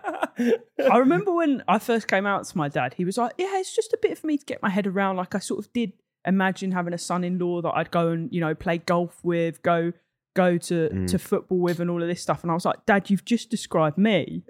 I 0.93 0.97
remember 0.99 1.33
when 1.33 1.63
I 1.69 1.79
first 1.79 2.09
came 2.09 2.27
out 2.27 2.45
to 2.47 2.59
my 2.59 2.69
dad, 2.69 2.95
he 2.95 3.05
was 3.05 3.17
like, 3.17 3.35
"Yeah, 3.39 3.59
it's 3.59 3.75
just 3.75 3.93
a 3.93 3.99
bit 4.03 4.19
for 4.19 4.27
me 4.27 4.39
to 4.39 4.45
get 4.45 4.61
my 4.63 4.71
head 4.71 4.87
around." 4.87 5.17
Like 5.17 5.35
I 5.35 5.39
sort 5.39 5.65
of 5.65 5.73
did 5.73 5.93
imagine 6.25 6.73
having 6.73 6.93
a 6.93 6.99
son-in-law 6.99 7.63
that 7.63 7.73
I'd 7.77 7.91
go 7.93 8.09
and 8.09 8.33
you 8.33 8.41
know 8.41 8.55
play 8.55 8.79
golf 8.79 9.21
with, 9.23 9.63
go 9.63 9.93
go 10.35 10.59
to 10.59 11.07
to 11.07 11.19
football 11.19 11.59
with, 11.59 11.79
and 11.81 11.89
all 11.91 12.03
of 12.03 12.09
this 12.09 12.23
stuff. 12.23 12.43
And 12.43 12.51
I 12.51 12.55
was 12.55 12.65
like, 12.65 12.85
"Dad, 12.87 13.09
you've 13.11 13.25
just 13.25 13.51
described 13.51 13.99
me. 13.99 14.43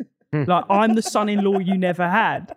like 0.48 0.64
I'm 0.68 0.94
the 0.94 1.02
son-in-law 1.02 1.58
you 1.58 1.76
never 1.78 2.08
had." 2.08 2.54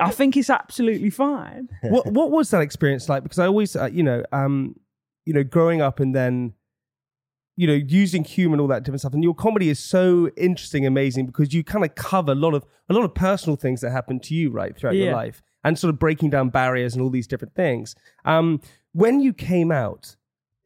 I 0.00 0.10
think 0.10 0.36
it's 0.36 0.50
absolutely 0.50 1.10
fine. 1.10 1.68
what 1.82 2.06
what 2.06 2.30
was 2.30 2.50
that 2.50 2.62
experience 2.62 3.08
like? 3.08 3.22
Because 3.22 3.38
I 3.38 3.46
always, 3.46 3.76
uh, 3.76 3.86
you 3.92 4.02
know, 4.02 4.22
um, 4.32 4.76
you 5.24 5.32
know, 5.32 5.44
growing 5.44 5.80
up 5.80 6.00
and 6.00 6.14
then, 6.14 6.54
you 7.56 7.66
know, 7.66 7.74
using 7.74 8.24
humor 8.24 8.54
and 8.54 8.60
all 8.60 8.68
that 8.68 8.84
different 8.84 9.00
stuff. 9.00 9.14
And 9.14 9.22
your 9.22 9.34
comedy 9.34 9.68
is 9.68 9.78
so 9.78 10.30
interesting, 10.36 10.86
amazing 10.86 11.26
because 11.26 11.52
you 11.52 11.64
kind 11.64 11.84
of 11.84 11.94
cover 11.94 12.32
a 12.32 12.36
lot 12.36 12.54
of 12.54 12.64
a 12.88 12.94
lot 12.94 13.04
of 13.04 13.14
personal 13.14 13.56
things 13.56 13.80
that 13.80 13.90
happen 13.90 14.20
to 14.20 14.34
you 14.34 14.50
right 14.50 14.76
throughout 14.76 14.96
your 14.96 15.12
life 15.12 15.42
and 15.64 15.78
sort 15.78 15.92
of 15.92 15.98
breaking 15.98 16.30
down 16.30 16.48
barriers 16.48 16.94
and 16.94 17.02
all 17.02 17.10
these 17.10 17.26
different 17.26 17.54
things. 17.54 17.94
Um, 18.24 18.60
when 18.92 19.20
you 19.20 19.32
came 19.32 19.70
out. 19.70 20.16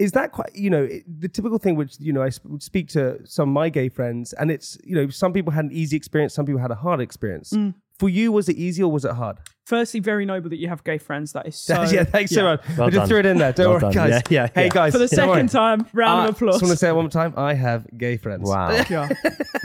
Is 0.00 0.12
that 0.12 0.32
quite, 0.32 0.50
you 0.54 0.70
know, 0.70 0.88
the 1.06 1.28
typical 1.28 1.58
thing 1.58 1.76
which, 1.76 1.94
you 2.00 2.12
know, 2.12 2.22
I 2.22 2.30
sp- 2.32 2.46
would 2.48 2.62
speak 2.62 2.88
to 2.90 3.18
some 3.26 3.50
of 3.50 3.52
my 3.52 3.68
gay 3.68 3.88
friends 3.90 4.32
and 4.32 4.50
it's, 4.50 4.78
you 4.82 4.96
know, 4.96 5.08
some 5.10 5.32
people 5.32 5.52
had 5.52 5.66
an 5.66 5.72
easy 5.72 5.94
experience, 5.96 6.32
some 6.34 6.46
people 6.46 6.60
had 6.60 6.70
a 6.70 6.74
hard 6.86 7.00
experience. 7.00 7.52
Mm. 7.52 7.74
For 7.98 8.08
you, 8.08 8.32
was 8.32 8.48
it 8.48 8.56
easy 8.56 8.82
or 8.82 8.90
was 8.90 9.04
it 9.04 9.12
hard? 9.12 9.36
Firstly, 9.66 10.00
very 10.00 10.24
noble 10.24 10.48
that 10.48 10.56
you 10.56 10.68
have 10.68 10.82
gay 10.84 10.96
friends. 10.96 11.32
That 11.32 11.46
is 11.46 11.54
so. 11.68 11.82
yeah, 11.82 12.04
thanks 12.04 12.30
so 12.32 12.44
much. 12.44 12.62
Well 12.78 12.86
I 12.86 12.90
just 12.90 12.96
done. 13.00 13.08
threw 13.08 13.18
it 13.18 13.26
in 13.26 13.36
there. 13.36 13.52
Don't 13.52 13.66
Well 13.66 13.74
worry, 13.74 13.92
done. 13.92 13.92
guys. 13.92 14.22
Yeah, 14.30 14.42
yeah, 14.44 14.48
hey, 14.54 14.62
yeah. 14.64 14.68
guys. 14.70 14.92
For 14.92 14.98
the 14.98 15.06
don't 15.08 15.28
second 15.28 15.48
time, 15.50 15.86
round 15.92 16.22
I 16.22 16.24
of 16.28 16.34
applause. 16.36 16.54
just 16.54 16.62
want 16.62 16.72
to 16.72 16.76
say 16.78 16.88
it 16.88 16.94
one 16.94 17.04
more 17.04 17.10
time. 17.10 17.34
I 17.36 17.52
have 17.52 17.86
gay 17.98 18.16
friends. 18.16 18.48
Wow. 18.48 18.70
Yeah. 18.88 19.08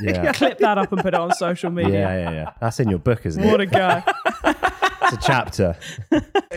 Yeah. 0.01 0.31
Clip 0.39 0.57
that 0.59 0.77
up 0.77 0.91
and 0.91 1.01
put 1.01 1.13
it 1.13 1.19
on 1.19 1.31
social 1.33 1.71
media. 1.71 1.93
Yeah, 1.99 2.17
yeah, 2.23 2.31
yeah. 2.31 2.51
That's 2.59 2.81
in 2.81 2.89
your 2.89 2.99
book, 2.99 3.25
isn't 3.25 3.41
it? 3.41 3.49
What 3.49 3.61
a 3.61 3.65
guy. 3.65 4.03
It's 4.43 5.13
a 5.13 5.17
chapter. 5.25 5.77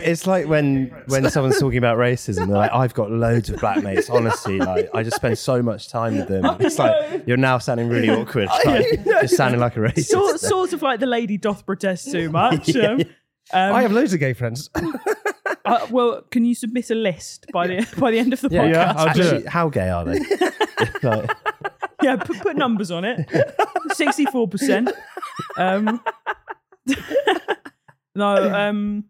It's 0.03 0.25
like 0.27 0.47
when 0.47 0.87
when 1.07 1.29
someone's 1.29 1.59
talking 1.59 1.77
about 1.77 1.97
racism, 2.07 2.47
they're 2.47 2.57
like, 2.57 2.71
"I've 2.73 2.93
got 2.93 3.11
loads 3.11 3.49
of 3.49 3.59
black 3.59 3.83
mates." 3.83 4.09
Honestly, 4.09 4.59
like 4.59 4.89
I 4.93 5.03
just 5.03 5.15
spend 5.17 5.37
so 5.37 5.61
much 5.61 5.89
time 5.89 6.17
with 6.17 6.27
them. 6.27 6.45
It's 6.59 6.77
like 6.79 7.23
you're 7.27 7.37
now 7.37 7.57
sounding 7.57 7.89
really 7.89 8.09
awkward, 8.19 8.49
like, 8.65 9.03
just 9.21 9.35
sounding 9.37 9.59
like 9.59 9.75
a 9.77 9.79
racist. 9.79 10.05
sort, 10.05 10.39
sort 10.39 10.73
of 10.73 10.81
like 10.81 10.99
the 10.99 11.05
lady 11.05 11.37
doth 11.37 11.65
protest 11.65 12.11
too 12.11 12.29
much. 12.29 12.75
Um, 12.75 13.01
um, 13.51 13.73
I 13.75 13.81
have 13.81 13.91
loads 13.91 14.13
of 14.13 14.19
gay 14.19 14.33
friends. 14.33 14.69
uh, 15.65 15.87
well, 15.89 16.21
can 16.31 16.45
you 16.45 16.53
submit 16.55 16.89
a 16.91 16.95
list 16.95 17.45
by 17.51 17.67
the 17.67 17.87
by 17.97 18.11
the 18.11 18.19
end 18.19 18.33
of 18.33 18.41
the 18.41 18.49
Yeah, 18.51 18.63
podcast? 18.63 18.71
Yeah, 18.73 18.93
I'll 18.95 19.13
do 19.13 19.21
Actually, 19.21 19.37
it. 19.41 19.47
how 19.47 19.69
gay 19.69 19.89
are 19.89 20.05
they? 20.05 20.19
Like, 21.03 21.31
Yeah, 22.01 22.15
put, 22.17 22.39
put 22.39 22.55
numbers 22.57 22.91
on 22.91 23.03
it. 23.05 23.29
Sixty-four 23.93 24.47
percent. 24.47 24.91
Um, 25.57 25.99
no. 28.15 28.53
Um, 28.53 29.05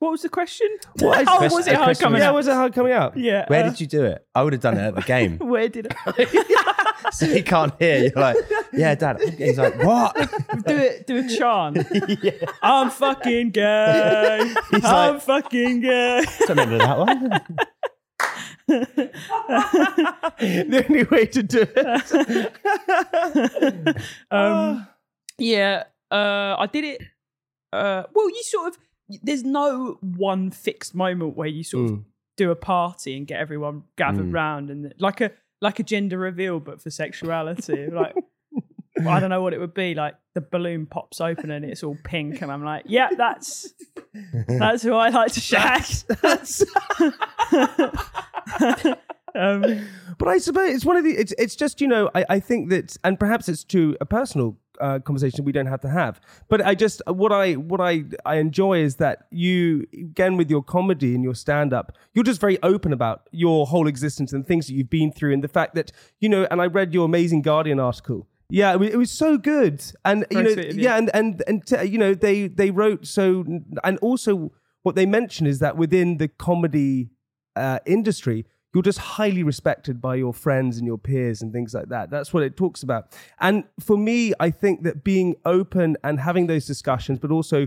what 0.00 0.10
was 0.10 0.22
the 0.22 0.28
question? 0.28 0.66
What 0.98 1.20
is- 1.20 1.28
oh, 1.30 1.42
was 1.54 1.66
it 1.68 1.74
a 1.74 1.76
hard 1.76 1.86
question 1.86 2.04
coming 2.04 2.14
was- 2.14 2.22
yeah, 2.22 2.28
out? 2.28 2.34
was 2.34 2.48
it 2.48 2.54
hard 2.54 2.74
coming 2.74 2.92
out? 2.92 3.16
Yeah. 3.16 3.44
where 3.46 3.64
uh, 3.64 3.70
did 3.70 3.80
you 3.80 3.86
do 3.86 4.04
it? 4.04 4.26
I 4.34 4.42
would 4.42 4.52
have 4.52 4.62
done 4.62 4.76
it 4.76 4.80
at 4.82 4.94
the 4.96 5.02
game, 5.02 5.38
Where 5.52 5.68
did 5.68 5.94
I 6.06 7.10
so 7.12 7.26
he 7.26 7.42
can't 7.42 7.72
hear. 7.78 8.04
You're 8.04 8.12
like, 8.14 8.36
"Yeah, 8.72 8.94
Dad." 8.94 9.20
He's 9.38 9.58
like, 9.58 9.82
"What?" 9.82 10.14
do 10.66 10.76
it? 10.76 11.06
Do 11.06 11.18
a 11.18 11.28
chant. 11.28 11.78
I'm 12.62 12.90
fucking 12.90 13.50
gay. 13.50 14.54
I'm 14.72 14.80
like- 14.82 15.20
fucking 15.22 15.80
gay. 15.80 16.24
Don't 16.46 16.50
remember 16.50 16.78
that 16.78 16.98
one. 16.98 17.40
the 20.38 20.84
only 20.88 21.04
way 21.04 21.26
to 21.26 21.42
do 21.42 21.66
it. 21.76 22.46
Um, 24.30 24.86
yeah, 25.38 25.84
uh, 26.10 26.56
I 26.58 26.66
did 26.72 26.84
it. 26.84 27.02
Uh, 27.72 28.04
well, 28.14 28.28
you 28.28 28.42
sort 28.44 28.68
of. 28.68 28.78
There's 29.22 29.44
no 29.44 29.98
one 30.00 30.50
fixed 30.50 30.94
moment 30.94 31.36
where 31.36 31.48
you 31.48 31.64
sort 31.64 31.90
of 31.90 31.96
Mm. 31.98 32.04
do 32.36 32.50
a 32.50 32.56
party 32.56 33.16
and 33.16 33.26
get 33.26 33.40
everyone 33.40 33.82
gathered 33.96 34.26
Mm. 34.30 34.34
round 34.34 34.70
and 34.70 34.94
like 34.98 35.20
a 35.20 35.32
like 35.62 35.78
a 35.78 35.82
gender 35.82 36.16
reveal, 36.18 36.58
but 36.60 36.80
for 36.80 36.90
sexuality. 36.90 37.86
like 37.88 38.14
I 39.06 39.20
don't 39.20 39.30
know 39.30 39.42
what 39.42 39.52
it 39.54 39.60
would 39.60 39.74
be. 39.74 39.94
Like 39.94 40.14
the 40.34 40.40
balloon 40.40 40.86
pops 40.86 41.20
open 41.20 41.50
and 41.50 41.64
it's 41.64 41.82
all 41.82 41.96
pink, 42.04 42.42
and 42.42 42.50
I'm 42.52 42.64
like, 42.64 42.84
yeah, 42.86 43.08
that's 43.16 43.72
that's 44.48 44.82
who 44.82 44.94
I 44.94 45.08
like 45.10 45.32
to 45.32 45.40
shag. 45.40 45.82
That's- 46.22 46.64
um, 49.34 49.64
but 50.18 50.28
I 50.28 50.38
suppose 50.38 50.74
it's 50.74 50.84
one 50.84 50.96
of 50.96 51.04
the. 51.04 51.10
It's 51.12 51.32
it's 51.38 51.56
just 51.56 51.80
you 51.80 51.88
know 51.88 52.10
I, 52.14 52.24
I 52.28 52.40
think 52.40 52.70
that 52.70 52.96
and 53.04 53.18
perhaps 53.18 53.48
it's 53.48 53.64
to 53.64 53.96
a 54.00 54.06
personal 54.06 54.56
uh, 54.80 54.98
conversation 55.00 55.44
we 55.44 55.52
don't 55.52 55.66
have 55.66 55.80
to 55.80 55.88
have. 55.88 56.20
But 56.48 56.64
I 56.64 56.74
just 56.74 57.02
what 57.06 57.32
I 57.32 57.54
what 57.54 57.80
I 57.80 58.04
I 58.24 58.36
enjoy 58.36 58.78
is 58.78 58.96
that 58.96 59.26
you 59.30 59.86
again 59.92 60.36
with 60.36 60.50
your 60.50 60.62
comedy 60.62 61.14
and 61.14 61.22
your 61.22 61.34
stand 61.34 61.72
up, 61.72 61.96
you're 62.14 62.24
just 62.24 62.40
very 62.40 62.60
open 62.62 62.92
about 62.92 63.28
your 63.30 63.66
whole 63.66 63.86
existence 63.86 64.32
and 64.32 64.46
things 64.46 64.66
that 64.66 64.74
you've 64.74 64.90
been 64.90 65.12
through 65.12 65.32
and 65.32 65.44
the 65.44 65.48
fact 65.48 65.74
that 65.74 65.92
you 66.18 66.28
know. 66.28 66.46
And 66.50 66.60
I 66.60 66.66
read 66.66 66.94
your 66.94 67.04
amazing 67.04 67.42
Guardian 67.42 67.78
article. 67.78 68.26
Yeah, 68.52 68.74
it 68.82 68.96
was, 68.96 69.12
so 69.12 69.38
good, 69.38 69.80
and 70.04 70.26
you 70.30 70.42
know, 70.42 70.48
you. 70.50 70.72
yeah, 70.74 70.96
and 70.96 71.08
and 71.14 71.42
and 71.46 71.64
t- 71.64 71.84
you 71.84 71.98
know, 71.98 72.14
they 72.14 72.48
they 72.48 72.72
wrote 72.72 73.06
so, 73.06 73.44
and 73.84 73.96
also 73.98 74.52
what 74.82 74.96
they 74.96 75.06
mention 75.06 75.46
is 75.46 75.60
that 75.60 75.76
within 75.76 76.18
the 76.18 76.26
comedy 76.26 77.10
uh, 77.54 77.78
industry, 77.86 78.46
you're 78.72 78.82
just 78.82 78.98
highly 78.98 79.42
respected 79.42 80.00
by 80.00 80.14
your 80.14 80.32
friends 80.32 80.78
and 80.78 80.86
your 80.86 80.98
peers 80.98 81.42
and 81.42 81.52
things 81.52 81.74
like 81.74 81.88
that. 81.88 82.08
That's 82.10 82.32
what 82.32 82.42
it 82.42 82.56
talks 82.56 82.82
about. 82.82 83.12
And 83.40 83.64
for 83.80 83.96
me, 83.96 84.32
I 84.38 84.50
think 84.50 84.84
that 84.84 85.02
being 85.02 85.34
open 85.44 85.96
and 86.04 86.20
having 86.20 86.46
those 86.46 86.66
discussions, 86.66 87.18
but 87.18 87.30
also 87.30 87.66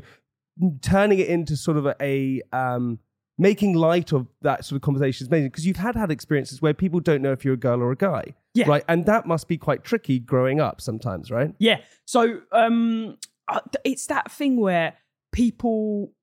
turning 0.81 1.19
it 1.19 1.27
into 1.27 1.57
sort 1.57 1.77
of 1.77 1.87
a, 1.99 2.41
um, 2.53 2.99
making 3.37 3.73
light 3.73 4.13
of 4.13 4.27
that 4.43 4.63
sort 4.63 4.75
of 4.77 4.83
conversation 4.83 5.25
is 5.25 5.27
amazing 5.27 5.47
because 5.49 5.65
you've 5.65 5.77
had 5.77 5.95
had 5.95 6.11
experiences 6.11 6.61
where 6.61 6.73
people 6.73 6.99
don't 6.99 7.21
know 7.21 7.31
if 7.31 7.43
you're 7.43 7.55
a 7.55 7.57
girl 7.57 7.81
or 7.81 7.91
a 7.91 7.95
guy, 7.95 8.23
Yeah. 8.53 8.67
right? 8.69 8.83
And 8.87 9.05
that 9.07 9.25
must 9.25 9.47
be 9.47 9.57
quite 9.57 9.83
tricky 9.83 10.19
growing 10.19 10.59
up 10.61 10.79
sometimes, 10.79 11.31
right? 11.31 11.53
Yeah. 11.57 11.79
So 12.05 12.41
um, 12.51 13.17
uh, 13.47 13.59
it's 13.83 14.05
that 14.07 14.31
thing 14.31 14.57
where 14.57 14.93
people 15.31 16.13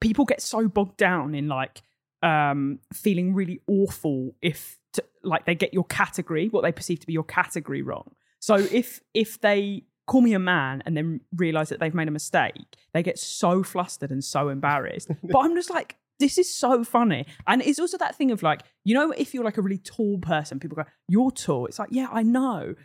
people 0.00 0.24
get 0.24 0.40
so 0.40 0.68
bogged 0.68 0.96
down 0.96 1.34
in 1.34 1.48
like 1.48 1.82
um, 2.22 2.78
feeling 2.92 3.34
really 3.34 3.60
awful 3.66 4.34
if 4.40 4.78
t- 4.92 5.02
like 5.22 5.46
they 5.46 5.54
get 5.54 5.74
your 5.74 5.84
category, 5.84 6.48
what 6.48 6.62
they 6.62 6.72
perceive 6.72 7.00
to 7.00 7.06
be 7.06 7.12
your 7.12 7.24
category 7.24 7.82
wrong. 7.82 8.14
So 8.40 8.56
if 8.56 9.00
if 9.14 9.40
they 9.40 9.84
call 10.06 10.20
me 10.20 10.34
a 10.34 10.38
man 10.38 10.82
and 10.84 10.96
then 10.96 11.20
realize 11.36 11.68
that 11.68 11.80
they've 11.80 11.94
made 11.94 12.08
a 12.08 12.12
mistake, 12.12 12.76
they 12.92 13.02
get 13.02 13.18
so 13.18 13.62
flustered 13.62 14.10
and 14.10 14.22
so 14.22 14.48
embarrassed. 14.48 15.08
but 15.24 15.38
I'm 15.38 15.54
just 15.54 15.70
like. 15.70 15.96
This 16.18 16.38
is 16.38 16.54
so 16.54 16.84
funny. 16.84 17.26
And 17.48 17.62
it's 17.62 17.80
also 17.80 17.98
that 17.98 18.14
thing 18.14 18.30
of 18.30 18.44
like, 18.44 18.60
you 18.84 18.94
know, 18.94 19.10
if 19.10 19.34
you're 19.34 19.42
like 19.42 19.56
a 19.58 19.62
really 19.62 19.78
tall 19.78 20.18
person, 20.18 20.60
people 20.60 20.76
go, 20.76 20.84
You're 21.08 21.32
tall. 21.32 21.66
It's 21.66 21.80
like, 21.80 21.88
yeah, 21.90 22.06
I 22.12 22.22
know. 22.22 22.76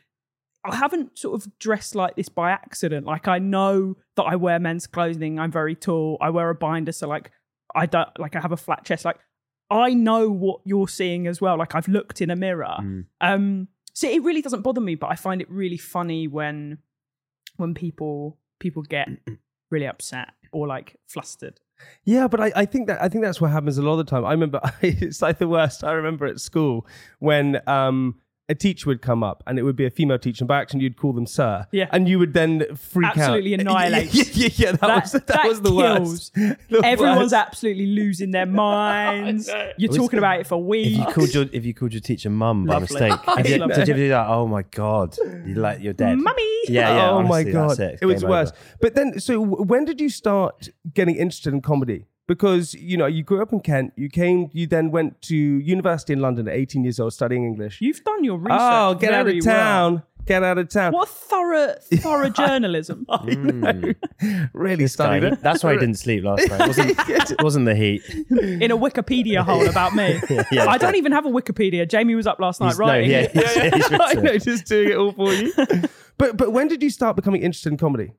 I 0.65 0.75
haven't 0.75 1.17
sort 1.17 1.39
of 1.39 1.59
dressed 1.59 1.95
like 1.95 2.15
this 2.15 2.29
by 2.29 2.51
accident. 2.51 3.05
Like 3.05 3.27
I 3.27 3.37
know 3.37 3.95
that 4.15 4.23
I 4.23 4.35
wear 4.35 4.59
men's 4.59 4.87
clothing. 4.87 5.39
I'm 5.39 5.51
very 5.51 5.75
tall. 5.75 6.17
I 6.19 6.29
wear 6.29 6.49
a 6.49 6.55
binder, 6.55 6.91
so 6.91 7.07
like 7.07 7.31
I 7.75 7.85
don't 7.85 8.09
like 8.19 8.35
I 8.35 8.41
have 8.41 8.51
a 8.51 8.57
flat 8.57 8.83
chest. 8.83 9.05
Like 9.05 9.19
I 9.69 9.93
know 9.93 10.29
what 10.29 10.61
you're 10.63 10.87
seeing 10.87 11.27
as 11.27 11.41
well. 11.41 11.57
Like 11.57 11.75
I've 11.75 11.87
looked 11.87 12.21
in 12.21 12.29
a 12.29 12.35
mirror. 12.35 12.77
Um, 13.21 13.67
so 13.93 14.07
it 14.07 14.23
really 14.23 14.41
doesn't 14.41 14.61
bother 14.61 14.81
me, 14.81 14.95
but 14.95 15.07
I 15.07 15.15
find 15.15 15.41
it 15.41 15.49
really 15.49 15.77
funny 15.77 16.27
when 16.27 16.79
when 17.57 17.73
people 17.73 18.37
people 18.59 18.83
get 18.83 19.09
really 19.71 19.87
upset 19.87 20.29
or 20.51 20.67
like 20.67 20.97
flustered. 21.07 21.59
Yeah, 22.05 22.27
but 22.27 22.39
I, 22.39 22.51
I 22.55 22.65
think 22.65 22.87
that 22.87 23.01
I 23.01 23.09
think 23.09 23.23
that's 23.23 23.41
what 23.41 23.51
happens 23.51 23.77
a 23.77 23.81
lot 23.81 23.99
of 23.99 24.05
the 24.05 24.09
time. 24.09 24.25
I 24.25 24.31
remember 24.31 24.61
it's 24.81 25.21
like 25.21 25.39
the 25.39 25.47
worst. 25.47 25.83
I 25.83 25.91
remember 25.91 26.25
at 26.25 26.39
school 26.39 26.87
when 27.19 27.61
um, 27.67 28.15
a 28.49 28.55
teacher 28.55 28.87
would 28.89 29.01
come 29.01 29.23
up 29.23 29.43
and 29.45 29.59
it 29.59 29.63
would 29.63 29.75
be 29.75 29.85
a 29.85 29.89
female 29.89 30.17
teacher, 30.17 30.43
and 30.43 30.47
by 30.47 30.61
accident 30.61 30.81
you'd 30.83 30.95
call 30.97 31.11
them 31.13 31.25
sir. 31.25 31.65
Yeah. 31.71 31.87
and 31.91 32.07
you 32.07 32.17
would 32.19 32.33
then 32.33 32.63
freak 32.75 33.07
out. 33.07 33.17
Absolutely 33.17 33.53
annihilate. 33.55 34.13
Yeah, 34.13 34.23
yeah, 34.33 34.49
yeah, 34.55 34.71
that, 34.71 34.81
That- 34.81 35.03
was 35.03 35.11
that, 35.11 35.27
that 35.27 35.47
was 35.47 35.61
the 35.61 35.69
kills. 35.69 36.31
worst. 36.37 36.59
The 36.69 36.81
Everyone's 36.85 37.19
worst. 37.19 37.33
absolutely 37.33 37.87
losing 37.87 38.31
their 38.31 38.45
minds. 38.67 39.49
You're 39.77 39.89
Was- 39.89 39.97
talking 39.97 40.19
about 40.19 40.39
it 40.39 40.47
for 40.47 40.59
If 40.59 40.65
weeks. 40.65 40.97
you 40.97 41.05
called 41.05 41.33
your 41.33 41.45
if 41.51 41.65
you 41.65 41.73
called 41.73 41.93
your 41.93 42.01
teacher 42.01 42.29
mum 42.29 42.65
by 42.65 42.79
mistake, 42.79 43.13
have 43.25 43.47
you, 43.47 43.57
did 43.67 43.87
you 43.87 43.93
do 43.93 44.09
that? 44.09 44.27
Oh 44.29 44.47
my 44.47 44.61
god, 44.63 45.17
you 45.45 45.55
like 45.55 45.81
you're 45.81 45.93
dead, 45.93 46.17
Mummy! 46.17 46.43
Yeah, 46.69 46.95
yeah. 46.95 47.11
oh 47.11 47.23
my 47.23 47.43
god, 47.43 47.77
that's 47.77 48.01
it. 48.01 48.05
Was 48.05 48.23
worse. 48.23 48.49
over. 48.51 48.57
But 48.81 48.95
then, 48.95 49.19
so 49.19 49.39
when 49.41 49.85
did 49.85 49.99
you 49.99 50.09
start 50.09 50.69
getting 50.93 51.15
interested 51.15 51.53
in 51.53 51.61
comedy? 51.61 52.05
Because 52.27 52.73
you 52.73 52.97
know 52.97 53.05
you 53.05 53.23
grew 53.23 53.41
up 53.41 53.53
in 53.53 53.61
Kent. 53.61 53.93
You 53.95 54.09
came. 54.09 54.49
You 54.53 54.67
then 54.67 54.91
went 54.91 55.21
to 55.23 55.35
university 55.35 56.11
in 56.13 56.19
London 56.19 56.47
at 56.47 56.53
18 56.55 56.83
years 56.83 56.99
old, 56.99 57.13
studying 57.13 57.45
English. 57.45 57.79
You've 57.81 58.03
done 58.03 58.23
your 58.23 58.37
research. 58.37 58.59
oh, 58.61 58.95
get 58.95 59.13
out 59.13 59.25
very 59.25 59.39
of 59.39 59.45
well. 59.45 59.55
town! 59.55 60.03
Get 60.25 60.43
out 60.43 60.57
of 60.57 60.67
town! 60.67 60.91
What 60.91 61.07
thorough, 61.07 61.73
thorough 61.79 62.29
journalism. 62.41 63.05
I 63.07 63.17
mm. 63.19 63.95
really 64.51 64.87
studied 64.87 65.23
it. 65.23 65.41
That's 65.41 65.63
why 65.63 65.71
he 65.73 65.79
didn't 65.79 65.95
sleep 65.99 66.25
last 66.25 66.49
night. 66.49 66.59
It 66.59 66.67
wasn't, 66.67 66.99
it 67.31 67.41
wasn't 67.41 67.65
the 67.65 67.75
heat. 67.75 68.01
in 68.29 68.71
a 68.71 68.77
Wikipedia 68.77 69.41
hole 69.45 69.65
about 69.69 69.95
me. 69.95 70.19
yeah. 70.51 70.67
I 70.67 70.77
don't 70.77 70.95
even 70.97 71.13
have 71.13 71.25
a 71.25 71.29
Wikipedia. 71.29 71.87
Jamie 71.87 72.15
was 72.15 72.27
up 72.27 72.41
last 72.41 72.59
night 72.59 72.67
He's- 72.67 72.79
no, 72.79 72.85
writing. 72.87 73.09
yeah, 73.09 73.19
it. 73.19 73.31
he's- 73.31 73.73
he's 73.73 73.91
I 73.93 74.13
know, 74.15 74.31
it. 74.31 74.43
just 74.43 74.65
doing 74.65 74.89
it 74.89 74.97
all 74.97 75.13
for 75.13 75.31
you. 75.31 75.53
but 76.17 76.35
but 76.35 76.51
when 76.51 76.67
did 76.67 76.83
you 76.83 76.89
start 76.89 77.15
becoming 77.15 77.41
interested 77.41 77.71
in 77.71 77.77
comedy? 77.77 78.11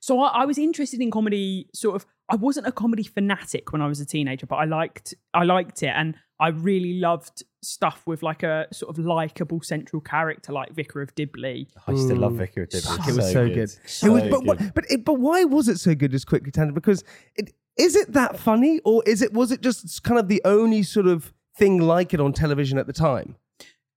So 0.00 0.20
I, 0.20 0.42
I 0.42 0.44
was 0.46 0.58
interested 0.58 1.00
in 1.00 1.10
comedy. 1.10 1.68
Sort 1.74 1.96
of. 1.96 2.06
I 2.28 2.36
wasn't 2.36 2.66
a 2.66 2.72
comedy 2.72 3.02
fanatic 3.02 3.72
when 3.72 3.82
I 3.82 3.86
was 3.86 4.00
a 4.00 4.06
teenager, 4.06 4.46
but 4.46 4.56
I 4.56 4.64
liked. 4.64 5.14
I 5.34 5.44
liked 5.44 5.82
it, 5.82 5.92
and 5.94 6.16
I 6.38 6.48
really 6.48 6.98
loved 6.98 7.42
stuff 7.62 8.02
with 8.06 8.22
like 8.22 8.42
a 8.42 8.66
sort 8.72 8.96
of 8.96 9.04
likable 9.04 9.60
central 9.60 10.00
character, 10.00 10.52
like 10.52 10.72
Vicar 10.72 11.02
of 11.02 11.14
Dibley. 11.14 11.68
I 11.86 11.92
used 11.92 12.08
to 12.08 12.14
love 12.14 12.34
Vicar 12.34 12.62
of 12.62 12.70
Dibley. 12.70 12.96
it 13.08 13.16
was 13.16 13.32
so, 13.32 13.48
good. 13.48 13.70
So 13.86 14.06
it 14.06 14.10
was, 14.10 14.22
but, 14.22 14.38
good. 14.38 14.46
what- 14.46 14.74
but 14.74 14.84
it, 14.90 15.04
but 15.04 15.14
why 15.14 15.44
was 15.44 15.68
it 15.68 15.78
so 15.78 15.94
good? 15.94 16.12
Just 16.12 16.26
quickly, 16.26 16.50
Tanda, 16.50 16.72
because 16.72 17.04
it 17.36 17.52
is 17.76 17.94
it 17.94 18.12
that 18.14 18.38
funny, 18.38 18.80
or 18.84 19.02
is 19.06 19.22
it 19.22 19.32
was 19.32 19.52
it 19.52 19.60
just 19.60 20.02
kind 20.02 20.18
of 20.18 20.28
the 20.28 20.40
only 20.44 20.82
sort 20.82 21.06
of 21.06 21.32
thing 21.56 21.78
like 21.78 22.14
it 22.14 22.20
on 22.20 22.32
television 22.32 22.78
at 22.78 22.86
the 22.86 22.92
time? 22.92 23.36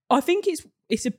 I 0.10 0.19
think 0.22 0.48
it's 0.48 0.65
it's 0.89 1.05
a 1.05 1.13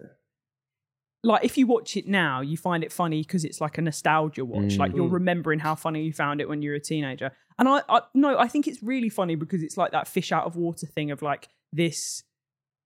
like 1.25 1.45
if 1.45 1.57
you 1.59 1.67
watch 1.67 1.97
it 1.97 2.07
now, 2.07 2.41
you 2.41 2.57
find 2.57 2.85
it 2.85 2.93
funny 2.93 3.23
because 3.23 3.45
it's 3.45 3.61
like 3.61 3.79
a 3.79 3.83
nostalgia 3.83 4.45
watch. 4.45 4.75
Mm. 4.75 4.79
Like 4.79 4.95
you're 4.95 5.09
mm. 5.09 5.13
remembering 5.13 5.59
how 5.59 5.75
funny 5.75 6.03
you 6.03 6.13
found 6.13 6.41
it 6.41 6.49
when 6.49 6.63
you 6.63 6.71
were 6.71 6.77
a 6.77 6.81
teenager. 6.81 7.33
And 7.59 7.69
I, 7.69 7.83
I 7.89 8.01
no, 8.15 8.39
I 8.39 8.49
think 8.49 8.67
it's 8.67 8.83
really 8.83 9.09
funny 9.09 9.35
because 9.35 9.63
it's 9.63 9.77
like 9.77 9.93
that 9.93 10.09
fish 10.09 10.33
out 10.33 10.45
of 10.45 10.57
water 10.57 10.87
thing 10.87 11.11
of 11.11 11.23
like 11.23 11.49
this 11.73 12.23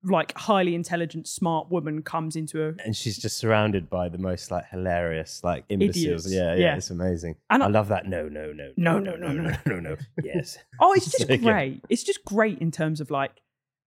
like 0.05 0.37
highly 0.39 0.75
intelligent, 0.75 1.27
smart 1.27 1.71
woman 1.71 2.03
comes 2.03 2.37
into 2.37 2.63
a 2.65 2.73
and 2.85 2.95
she's 2.95 3.19
just 3.19 3.37
surrounded 3.37 3.91
by 3.91 4.09
the 4.09 4.19
most 4.19 4.51
like 4.51 4.65
hilarious 4.71 5.43
like 5.43 5.65
imbeciles. 5.69 6.27
Idiots. 6.27 6.33
Yeah, 6.33 6.55
yeah, 6.55 6.61
Yeah. 6.61 6.77
it's 6.77 6.91
amazing. 6.91 7.37
And 7.51 7.63
I, 7.63 7.67
I- 7.67 7.71
love 7.71 7.89
that. 7.89 8.07
No, 8.07 8.29
no, 8.29 8.53
no, 8.53 8.73
No, 8.77 8.99
no, 8.99 9.17
no, 9.17 9.33
no. 9.33 9.57
no, 9.67 9.81
no. 9.81 9.97
Yes. 10.23 10.59
Oh, 10.81 10.93
it's 10.93 11.07
just 11.11 11.19
So 11.19 11.27
good. 11.27 11.43
great. 11.43 11.83
It's 11.89 12.05
just 12.05 12.25
great 12.25 12.59
in 12.61 12.71
terms 12.71 13.01
of 13.01 13.11
like 13.11 13.33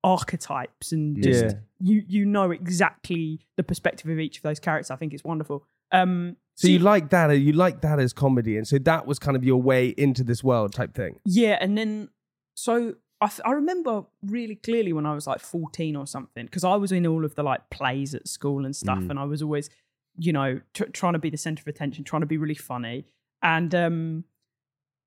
archetypes 0.03 0.91
and 0.91 1.22
just 1.22 1.43
Yeah. 1.46 1.51
you 1.79 2.03
you 2.08 2.25
know 2.25 2.51
exactly 2.51 3.39
the 3.58 3.63
perspective 3.63 4.10
of 4.10 4.20
each 4.20 4.38
of 4.38 4.43
those 4.43 4.60
characters. 4.60 4.91
I 4.91 4.96
think 4.96 5.13
it's 5.13 5.24
wonderful. 5.24 5.63
Um 5.91 6.38
So 6.55 6.67
you 6.67 6.79
like 6.79 7.10
that? 7.10 7.29
You 7.31 7.53
like 7.53 7.81
that 7.81 8.00
as 8.00 8.13
comedy, 8.13 8.58
and 8.58 8.67
so 8.67 8.77
that 8.79 9.05
was 9.08 9.20
kind 9.20 9.36
of 9.38 9.43
your 9.43 9.62
way 9.62 9.89
into 9.89 10.24
this 10.24 10.43
world 10.43 10.74
type 10.74 10.93
thing. 10.93 11.20
Yeah, 11.25 11.58
and 11.62 11.77
then 11.77 12.10
so 12.55 12.96
I—I 13.22 13.51
remember 13.51 14.05
really 14.24 14.55
clearly 14.55 14.93
when 14.93 15.05
I 15.05 15.13
was 15.13 15.27
like 15.27 15.39
14 15.39 15.96
or 15.96 16.08
something 16.08 16.46
because 16.46 16.63
I 16.63 16.75
was 16.75 16.91
in 16.91 17.05
all 17.05 17.24
of 17.24 17.36
the 17.36 17.43
like 17.43 17.70
plays 17.70 18.15
at 18.15 18.27
school 18.27 18.65
and 18.65 18.75
stuff, 18.75 19.03
and 19.10 19.20
I 19.20 19.25
was 19.25 19.41
always, 19.43 19.70
you 20.17 20.34
know, 20.34 20.60
tr- 20.74 20.86
trying 20.86 21.13
to 21.13 21.20
be 21.20 21.29
the 21.29 21.38
center 21.38 21.62
of 21.62 21.67
attention, 21.67 22.03
trying 22.03 22.22
to 22.22 22.25
be 22.25 22.38
really 22.38 22.55
funny. 22.55 23.05
And 23.43 23.74
um, 23.75 24.24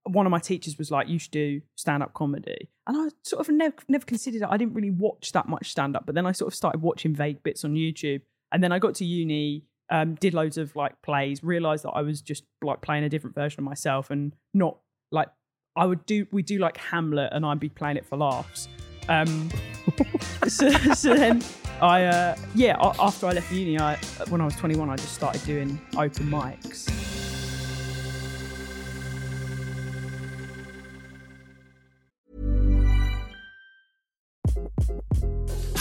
one 0.04 0.26
of 0.26 0.30
my 0.30 0.38
teachers 0.38 0.78
was 0.78 0.90
like, 0.90 1.08
"You 1.08 1.18
should 1.18 1.30
do 1.30 1.61
stand 1.76 2.02
up 2.02 2.12
comedy," 2.14 2.70
and 2.87 2.96
I 2.96 3.08
sort 3.23 3.40
of 3.40 3.54
never 3.54 3.76
never 3.88 4.04
considered 4.04 4.42
it. 4.42 4.49
I 4.50 4.56
didn't 4.56 4.75
really 4.75 4.90
watch 4.90 5.32
that 5.32 5.49
much 5.49 5.70
stand 5.70 5.96
up, 5.96 6.06
but 6.06 6.14
then 6.14 6.26
I 6.26 6.32
sort 6.32 6.52
of 6.52 6.54
started 6.54 6.82
watching 6.82 7.14
vague 7.14 7.42
bits 7.42 7.64
on 7.64 7.75
YouTube, 7.75 8.20
and 8.52 8.62
then 8.62 8.73
I 8.73 8.78
got 8.78 8.94
to 8.96 9.04
uni. 9.04 9.64
Um, 9.90 10.14
did 10.14 10.32
loads 10.32 10.56
of 10.56 10.75
like 10.76 11.00
plays, 11.02 11.44
realized 11.44 11.84
that 11.84 11.90
I 11.90 12.00
was 12.00 12.23
just 12.23 12.44
like 12.62 12.80
playing 12.80 13.04
a 13.04 13.08
different 13.11 13.34
version 13.37 13.61
of 13.61 13.64
myself 13.64 14.11
and 14.11 14.32
not 14.54 14.78
like 15.12 15.28
I 15.76 15.84
would 15.84 16.06
do 16.06 16.26
we 16.32 16.42
do 16.42 16.58
like 16.58 16.78
Hamlet 16.78 17.30
and 17.32 17.44
I'd 17.44 17.61
be 17.61 17.68
playing 17.68 17.99
it 17.99 18.06
for 18.06 18.16
laughs. 18.16 18.68
Um, 19.11 19.50
so, 20.49 20.70
so 20.70 21.14
then 21.14 21.42
I 21.82 22.04
uh, 22.04 22.37
yeah 22.54 22.76
after 22.80 23.26
I 23.26 23.32
left 23.32 23.52
uni 23.52 23.78
I 23.78 23.96
when 24.30 24.40
I 24.40 24.46
was 24.46 24.56
21 24.56 24.88
I 24.88 24.96
just 24.96 25.12
started 25.12 25.44
doing 25.44 25.78
open 25.96 26.28
mics. 26.28 27.03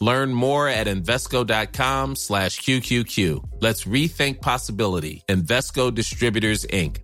Learn 0.00 0.32
more 0.32 0.68
at 0.68 0.86
Invesco.com 0.86 2.16
slash 2.16 2.60
QQQ. 2.60 3.44
Let's 3.60 3.84
rethink 3.84 4.40
possibility. 4.40 5.22
Invesco 5.28 5.94
Distributors, 5.94 6.64
Inc. 6.66 7.00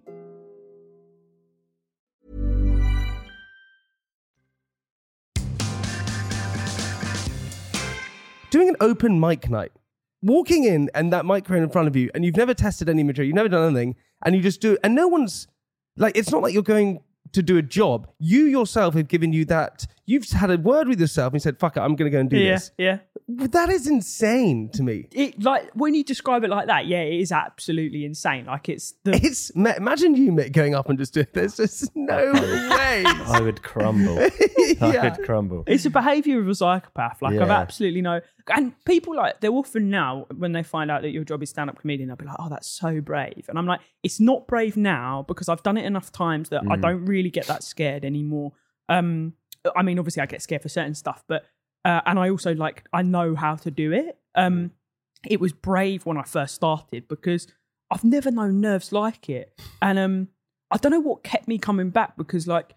doing 8.57 8.71
an 8.71 8.77
open 8.81 9.21
mic 9.21 9.51
night, 9.51 9.73
walking 10.23 10.65
in 10.65 10.91
and 10.95 11.13
that 11.13 11.27
microphone 11.27 11.63
in 11.63 11.69
front 11.69 11.89
of 11.89 11.95
you, 11.95 12.11
and 12.15 12.25
you've 12.25 12.39
never 12.39 12.55
tested 12.55 12.89
any 12.89 13.03
material, 13.03 13.27
you've 13.27 13.35
never 13.35 13.51
done 13.51 13.67
anything, 13.69 13.95
and 14.25 14.35
you 14.35 14.41
just 14.41 14.63
do 14.63 14.79
and 14.83 14.95
no 14.95 15.07
one's 15.07 15.47
like, 15.99 16.17
it's 16.17 16.31
not 16.31 16.43
like 16.43 16.55
you're 16.55 16.63
going 16.63 17.01
to 17.33 17.43
do 17.43 17.59
a 17.59 17.63
job. 17.63 18.09
You 18.19 18.45
yourself 18.45 18.95
have 18.95 19.09
given 19.09 19.35
you 19.35 19.45
that. 19.47 19.87
You've 20.09 20.29
had 20.31 20.51
a 20.51 20.57
word 20.57 20.87
with 20.87 21.01
yourself 21.01 21.33
and 21.33 21.43
said, 21.43 21.59
"Fuck 21.59 21.77
it, 21.77 21.81
I'm 21.81 21.97
going 21.97 22.11
to 22.11 22.15
go 22.15 22.21
and 22.21 22.31
do 22.31 22.39
yeah, 22.39 22.53
this." 22.53 22.71
yeah. 22.79 22.99
That 23.29 23.71
is 23.71 23.89
insane 23.89 24.71
to 24.75 24.85
me. 24.85 25.09
It 25.11 25.43
like 25.43 25.69
when 25.75 25.95
you 25.95 26.05
describe 26.05 26.45
it 26.45 26.51
like 26.51 26.69
that, 26.69 26.87
yeah, 26.87 27.01
it 27.01 27.21
is 27.21 27.33
absolutely 27.33 28.05
insane. 28.05 28.47
Like 28.47 28.69
it's 28.69 28.95
the 29.03 29.17
It's 29.17 29.51
imagine 29.51 30.15
you 30.15 30.31
Mick 30.31 30.53
going 30.53 30.77
up 30.77 30.89
and 30.89 30.97
just 30.97 31.13
doing. 31.13 31.27
There's 31.33 31.57
just 31.57 31.91
no 31.97 32.33
way. 32.35 33.05
I 33.05 33.41
would 33.41 33.65
crumble. 33.65 34.19
I 34.81 34.99
would 35.03 35.25
crumble. 35.25 35.65
it's 35.67 35.85
a 35.87 35.91
behavior 35.91 36.41
of 36.41 36.49
a 36.49 36.55
psychopath. 36.55 37.21
Like 37.21 37.41
I've 37.41 37.51
absolutely 37.51 38.01
no. 38.01 38.21
And 38.49 38.73
people 38.85 39.17
like 39.17 39.41
they're 39.41 39.51
often 39.51 39.91
now 39.91 40.27
when 40.37 40.53
they 40.53 40.63
find 40.63 40.89
out 40.89 41.03
that 41.03 41.11
your 41.11 41.25
job 41.25 41.43
is 41.43 41.51
stand 41.51 41.69
up 41.69 41.81
comedian, 41.81 42.09
they'll 42.09 42.17
be 42.17 42.27
like, 42.27 42.37
"Oh, 42.39 42.49
that's 42.49 42.69
so 42.69 43.01
brave." 43.01 43.47
And 43.49 43.59
I'm 43.59 43.67
like, 43.67 43.81
it's 44.05 44.21
not 44.21 44.47
brave 44.47 44.77
now 44.77 45.25
because 45.27 45.49
I've 45.49 45.65
done 45.65 45.77
it 45.77 45.85
enough 45.85 46.13
times 46.13 46.51
that 46.51 46.63
I 46.71 46.77
don't 46.77 47.05
really 47.07 47.31
get 47.31 47.47
that 47.49 47.65
scared 47.65 48.05
anymore. 48.05 48.53
Um, 48.89 49.33
I 49.75 49.83
mean, 49.83 49.99
obviously, 49.99 50.23
I 50.23 50.27
get 50.27 50.43
scared 50.43 50.63
for 50.63 50.69
certain 50.69 50.95
stuff, 50.95 51.25
but 51.29 51.45
uh, 51.85 52.01
and 52.07 52.19
I 52.19 52.31
also 52.31 52.55
like 52.55 52.85
I 52.93 53.03
know 53.03 53.35
how 53.35 53.57
to 53.57 53.71
do 53.71 53.93
it. 53.93 54.19
Um, 54.35 54.73
it 55.27 55.41
was 55.41 55.53
brave 55.53 56.07
when 56.07 56.17
I 56.17 56.23
first 56.23 56.55
started 56.55 57.09
because 57.09 57.47
I've 57.91 58.05
never 58.05 58.31
known 58.31 58.61
nerves 58.61 58.93
like 58.93 59.29
it, 59.29 59.59
and 59.81 59.99
um, 59.99 60.29
I 60.71 60.77
don't 60.79 60.93
know 60.93 61.01
what 61.01 61.23
kept 61.23 61.49
me 61.49 61.59
coming 61.59 61.91
back 61.91 62.17
because 62.17 62.47
like 62.47 62.75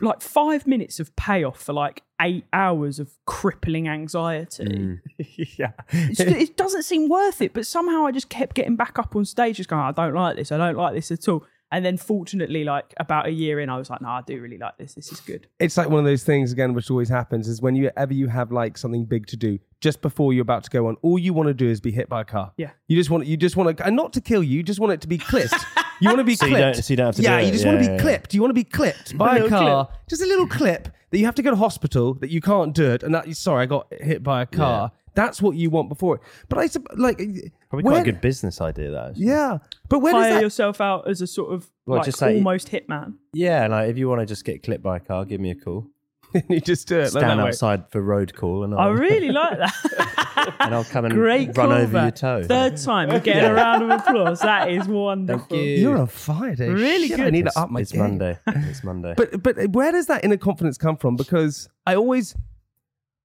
like 0.00 0.20
five 0.20 0.66
minutes 0.66 1.00
of 1.00 1.14
payoff 1.16 1.60
for 1.60 1.72
like 1.72 2.02
eight 2.20 2.44
hours 2.52 2.98
of 2.98 3.16
crippling 3.26 3.88
anxiety. 3.88 4.98
yeah. 5.58 5.72
It 5.90 6.56
doesn't 6.56 6.84
seem 6.84 7.08
worth 7.08 7.42
it, 7.42 7.52
but 7.52 7.66
somehow 7.66 8.06
I 8.06 8.12
just 8.12 8.28
kept 8.28 8.54
getting 8.54 8.76
back 8.76 8.98
up 8.98 9.16
on 9.16 9.24
stage, 9.24 9.56
just 9.56 9.68
going, 9.68 9.82
I 9.82 9.92
don't 9.92 10.14
like 10.14 10.36
this, 10.36 10.52
I 10.52 10.56
don't 10.56 10.76
like 10.76 10.94
this 10.94 11.10
at 11.10 11.28
all. 11.28 11.44
And 11.72 11.84
then 11.84 11.96
fortunately, 11.96 12.62
like 12.64 12.92
about 12.98 13.26
a 13.26 13.30
year 13.30 13.58
in, 13.58 13.70
I 13.70 13.78
was 13.78 13.88
like, 13.90 14.02
no, 14.02 14.08
I 14.08 14.20
do 14.26 14.40
really 14.40 14.58
like 14.58 14.76
this. 14.76 14.92
This 14.94 15.10
is 15.10 15.20
good. 15.20 15.48
it's 15.58 15.76
like 15.76 15.88
one 15.88 15.98
of 16.00 16.04
those 16.04 16.22
things 16.22 16.52
again, 16.52 16.74
which 16.74 16.90
always 16.90 17.08
happens 17.08 17.48
is 17.48 17.62
when 17.62 17.74
you 17.74 17.90
ever 17.96 18.12
you 18.12 18.28
have 18.28 18.52
like 18.52 18.76
something 18.76 19.06
big 19.06 19.26
to 19.28 19.36
do, 19.36 19.58
just 19.80 20.02
before 20.02 20.32
you're 20.34 20.42
about 20.42 20.64
to 20.64 20.70
go 20.70 20.86
on, 20.86 20.96
all 21.02 21.18
you 21.18 21.32
want 21.32 21.48
to 21.48 21.54
do 21.54 21.66
is 21.68 21.80
be 21.80 21.90
hit 21.90 22.08
by 22.10 22.20
a 22.20 22.24
car. 22.24 22.52
Yeah. 22.58 22.70
You 22.88 22.96
just 22.96 23.08
want 23.10 23.26
you 23.26 23.36
just 23.38 23.56
want 23.56 23.76
to 23.76 23.86
and 23.86 23.96
not 23.96 24.12
to 24.12 24.20
kill 24.20 24.42
you, 24.42 24.58
you 24.58 24.62
just 24.62 24.80
want 24.80 24.92
it 24.92 25.00
to 25.00 25.08
be 25.08 25.18
clipped. 25.18 25.54
You 26.00 26.08
want 26.08 26.18
to 26.18 26.24
be 26.24 26.36
So 26.42 26.46
you 26.46 26.52
clipped. 26.56 26.74
don't- 26.76 26.82
so 26.84 26.92
you 26.92 26.96
don't 26.98 27.06
have 27.06 27.16
to 27.16 27.22
yeah, 27.22 27.38
do 27.38 27.42
you 27.46 27.48
it. 27.48 27.52
just 27.52 27.64
want 27.64 27.78
to 27.82 27.86
be 27.88 27.92
yeah, 27.94 28.00
clipped. 28.00 28.34
You 28.34 28.40
want 28.42 28.50
to 28.50 28.54
be 28.54 28.64
clipped 28.64 29.16
by 29.16 29.30
a, 29.38 29.42
little 29.42 29.48
car. 29.48 29.88
Just 30.08 30.20
a 30.22 30.26
little 30.26 30.46
clip 30.46 30.88
that 31.10 31.18
you 31.18 31.24
have 31.24 31.34
to 31.36 31.42
go 31.42 31.50
to 31.50 31.56
hospital 31.56 32.14
that 32.14 32.30
you 32.30 32.40
can't 32.42 32.74
do 32.74 32.90
it, 32.90 33.02
and 33.02 33.14
that 33.14 33.34
sorry, 33.36 33.62
I 33.62 33.66
got 33.66 33.92
hit 33.92 34.22
by 34.22 34.42
a 34.42 34.46
car. 34.46 34.92
That's 35.14 35.42
what 35.42 35.56
you 35.56 35.68
want 35.70 35.88
before 35.88 36.16
it. 36.16 36.22
But 36.48 36.58
I 36.58 36.66
sup- 36.66 36.86
like 36.96 37.18
Probably 37.18 37.50
where- 37.70 37.82
quite 37.82 38.00
a 38.00 38.04
good 38.12 38.20
business 38.20 38.60
idea, 38.60 38.90
that. 38.92 39.10
actually. 39.10 39.26
Yeah, 39.26 39.58
but 39.88 39.98
where 40.00 40.12
does 40.12 40.22
Hire 40.22 40.34
that? 40.34 40.42
yourself 40.42 40.80
out 40.80 41.08
as 41.08 41.20
a 41.20 41.26
sort 41.26 41.52
of 41.52 41.70
Well, 41.86 41.98
like 41.98 42.06
just 42.06 42.18
say- 42.18 42.34
almost 42.36 42.70
hitman. 42.70 43.14
Yeah, 43.32 43.66
like 43.68 43.90
if 43.90 43.98
you 43.98 44.08
want 44.08 44.20
to 44.20 44.26
just 44.26 44.44
get 44.44 44.62
clipped 44.62 44.82
by 44.82 44.96
a 44.96 45.00
car, 45.00 45.24
give 45.24 45.40
me 45.40 45.50
a 45.50 45.54
call. 45.54 45.86
you 46.48 46.60
just 46.62 46.88
do 46.88 46.96
it. 46.98 47.02
like 47.02 47.10
Stand 47.10 47.38
that 47.40 47.42
way. 47.44 47.48
outside 47.48 47.90
for 47.90 48.00
road 48.00 48.34
call, 48.34 48.64
and 48.64 48.74
I 48.74 48.84
I'll, 48.84 48.92
really 49.08 49.30
like 49.30 49.58
that. 49.58 50.54
and 50.60 50.74
I'll 50.74 50.82
come 50.84 51.04
and 51.04 51.12
Great 51.12 51.54
run 51.58 51.70
over 51.72 51.98
callback. 51.98 52.02
your 52.02 52.10
toe. 52.10 52.42
Third 52.44 52.78
time, 52.78 53.10
you're 53.10 53.20
getting 53.20 53.44
a 53.50 53.52
round 53.52 53.82
of 53.82 53.90
applause. 54.00 54.40
That 54.40 54.70
is 54.70 54.88
wonderful. 54.88 55.54
you. 55.58 55.62
You're 55.76 55.98
on 55.98 56.06
fire, 56.06 56.54
Dave. 56.54 56.72
Really 56.72 57.08
Shit, 57.08 57.20
I 57.20 57.24
good. 57.24 57.32
need 57.34 57.44
It's, 57.46 57.54
to 57.54 57.60
up 57.60 57.70
my 57.70 57.80
it's 57.80 57.92
game. 57.92 58.00
Monday. 58.00 58.38
It's 58.46 58.82
Monday. 58.82 59.12
But 59.14 59.42
but 59.42 59.56
where 59.72 59.92
does 59.92 60.06
that 60.06 60.24
inner 60.24 60.38
confidence 60.38 60.78
come 60.78 60.96
from? 60.96 61.16
Because 61.16 61.68
I 61.86 61.96
always, 61.96 62.34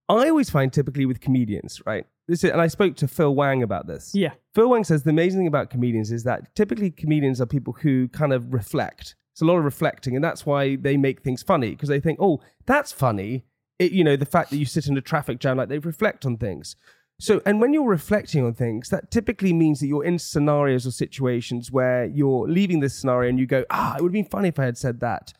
I 0.09 0.29
always 0.29 0.49
find 0.49 0.71
typically 0.71 1.05
with 1.05 1.19
comedians, 1.19 1.81
right? 1.85 2.05
This 2.27 2.43
is, 2.43 2.51
and 2.51 2.61
I 2.61 2.67
spoke 2.67 2.95
to 2.97 3.07
Phil 3.07 3.33
Wang 3.33 3.63
about 3.63 3.87
this. 3.87 4.11
Yeah. 4.13 4.33
Phil 4.53 4.69
Wang 4.69 4.83
says 4.83 5.03
the 5.03 5.09
amazing 5.09 5.41
thing 5.41 5.47
about 5.47 5.69
comedians 5.69 6.11
is 6.11 6.23
that 6.23 6.53
typically 6.55 6.91
comedians 6.91 7.41
are 7.41 7.45
people 7.45 7.73
who 7.73 8.07
kind 8.09 8.33
of 8.33 8.53
reflect. 8.53 9.15
It's 9.33 9.41
a 9.41 9.45
lot 9.45 9.57
of 9.57 9.65
reflecting, 9.65 10.15
and 10.15 10.23
that's 10.23 10.45
why 10.45 10.77
they 10.77 10.97
make 10.97 11.21
things 11.21 11.43
funny 11.43 11.71
because 11.71 11.89
they 11.89 11.99
think, 11.99 12.19
oh, 12.21 12.41
that's 12.65 12.91
funny. 12.91 13.45
It, 13.79 13.91
you 13.91 14.03
know, 14.03 14.15
the 14.15 14.25
fact 14.25 14.49
that 14.49 14.57
you 14.57 14.65
sit 14.65 14.87
in 14.87 14.97
a 14.97 15.01
traffic 15.01 15.39
jam, 15.39 15.57
like 15.57 15.69
they 15.69 15.77
reflect 15.77 16.25
on 16.25 16.37
things. 16.37 16.75
So, 17.19 17.41
and 17.45 17.59
when 17.59 17.73
you're 17.73 17.87
reflecting 17.87 18.45
on 18.45 18.53
things, 18.53 18.89
that 18.89 19.11
typically 19.11 19.53
means 19.53 19.79
that 19.79 19.87
you're 19.87 20.03
in 20.03 20.19
scenarios 20.19 20.85
or 20.85 20.91
situations 20.91 21.71
where 21.71 22.05
you're 22.05 22.47
leaving 22.47 22.79
this 22.79 22.95
scenario 22.99 23.29
and 23.29 23.39
you 23.39 23.45
go, 23.45 23.65
ah, 23.69 23.95
it 23.95 24.01
would 24.01 24.09
have 24.09 24.13
been 24.13 24.25
funny 24.25 24.49
if 24.49 24.59
I 24.59 24.65
had 24.65 24.77
said 24.77 24.99
that. 25.01 25.33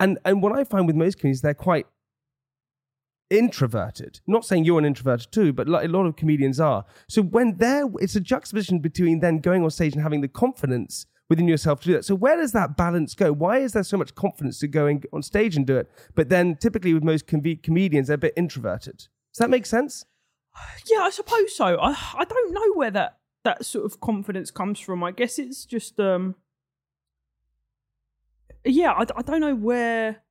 And 0.00 0.18
and 0.24 0.42
what 0.42 0.52
I 0.52 0.64
find 0.64 0.86
with 0.86 0.96
most 0.96 1.18
comedians, 1.18 1.40
they're 1.40 1.54
quite 1.54 1.86
introverted. 3.30 4.20
Not 4.26 4.44
saying 4.44 4.64
you're 4.64 4.78
an 4.78 4.84
introvert 4.84 5.28
too, 5.30 5.52
but 5.52 5.68
a 5.68 5.88
lot 5.88 6.06
of 6.06 6.16
comedians 6.16 6.60
are. 6.60 6.84
So 7.08 7.22
when 7.22 7.56
they're, 7.56 7.88
it's 8.00 8.16
a 8.16 8.20
juxtaposition 8.20 8.78
between 8.80 9.20
then 9.20 9.38
going 9.38 9.62
on 9.62 9.70
stage 9.70 9.94
and 9.94 10.02
having 10.02 10.20
the 10.20 10.28
confidence 10.28 11.06
within 11.28 11.46
yourself 11.46 11.80
to 11.80 11.86
do 11.86 11.92
that. 11.94 12.04
So 12.04 12.14
where 12.14 12.36
does 12.36 12.52
that 12.52 12.76
balance 12.76 13.14
go? 13.14 13.32
Why 13.32 13.58
is 13.58 13.72
there 13.72 13.82
so 13.82 13.96
much 13.96 14.14
confidence 14.14 14.58
to 14.60 14.68
going 14.68 15.04
on 15.12 15.22
stage 15.22 15.56
and 15.56 15.66
do 15.66 15.76
it? 15.76 15.90
But 16.14 16.30
then 16.30 16.56
typically 16.56 16.94
with 16.94 17.04
most 17.04 17.26
com- 17.26 17.42
comedians, 17.62 18.08
they're 18.08 18.14
a 18.14 18.18
bit 18.18 18.34
introverted. 18.36 18.96
Does 18.98 19.38
that 19.38 19.50
make 19.50 19.66
sense? 19.66 20.04
Yeah, 20.90 21.00
I 21.00 21.10
suppose 21.10 21.54
so. 21.54 21.78
I 21.80 21.96
I 22.16 22.24
don't 22.24 22.52
know 22.52 22.72
where 22.74 22.90
that 22.90 23.18
that 23.44 23.64
sort 23.64 23.84
of 23.84 24.00
confidence 24.00 24.50
comes 24.50 24.80
from. 24.80 25.04
I 25.04 25.12
guess 25.12 25.38
it's 25.38 25.64
just 25.64 26.00
um 26.00 26.34
yeah, 28.64 28.92
I, 28.92 29.04
I 29.16 29.22
don't 29.22 29.40
know 29.40 29.54
where 29.54 30.22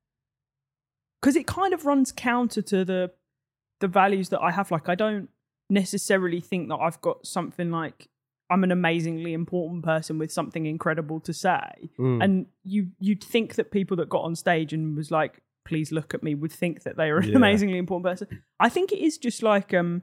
because 1.21 1.35
it 1.35 1.47
kind 1.47 1.73
of 1.73 1.85
runs 1.85 2.11
counter 2.11 2.61
to 2.61 2.85
the 2.85 3.11
the 3.79 3.87
values 3.87 4.29
that 4.29 4.41
I 4.41 4.51
have. 4.51 4.71
Like 4.71 4.89
I 4.89 4.95
don't 4.95 5.29
necessarily 5.69 6.39
think 6.39 6.69
that 6.69 6.77
I've 6.77 6.99
got 7.01 7.25
something 7.27 7.71
like 7.71 8.07
I'm 8.49 8.63
an 8.63 8.71
amazingly 8.71 9.33
important 9.33 9.83
person 9.83 10.17
with 10.17 10.31
something 10.31 10.65
incredible 10.65 11.19
to 11.21 11.33
say. 11.33 11.89
And 12.21 12.45
you 12.63 12.87
you'd 12.99 13.23
think 13.23 13.55
that 13.55 13.71
people 13.71 13.97
that 13.97 14.09
got 14.09 14.23
on 14.23 14.35
stage 14.35 14.73
and 14.73 14.95
was 14.95 15.11
like, 15.11 15.41
please 15.65 15.91
look 15.91 16.13
at 16.13 16.23
me 16.23 16.33
would 16.33 16.51
think 16.53 16.83
that 16.83 16.95
they 16.97 17.11
were 17.11 17.19
an 17.19 17.29
Yeah. 17.29 17.35
amazingly 17.35 17.77
important 17.77 18.05
person. 18.05 18.41
I 18.59 18.69
think 18.69 18.91
it 18.93 18.99
is 18.99 19.17
just 19.17 19.43
like 19.43 19.73
um 19.73 20.01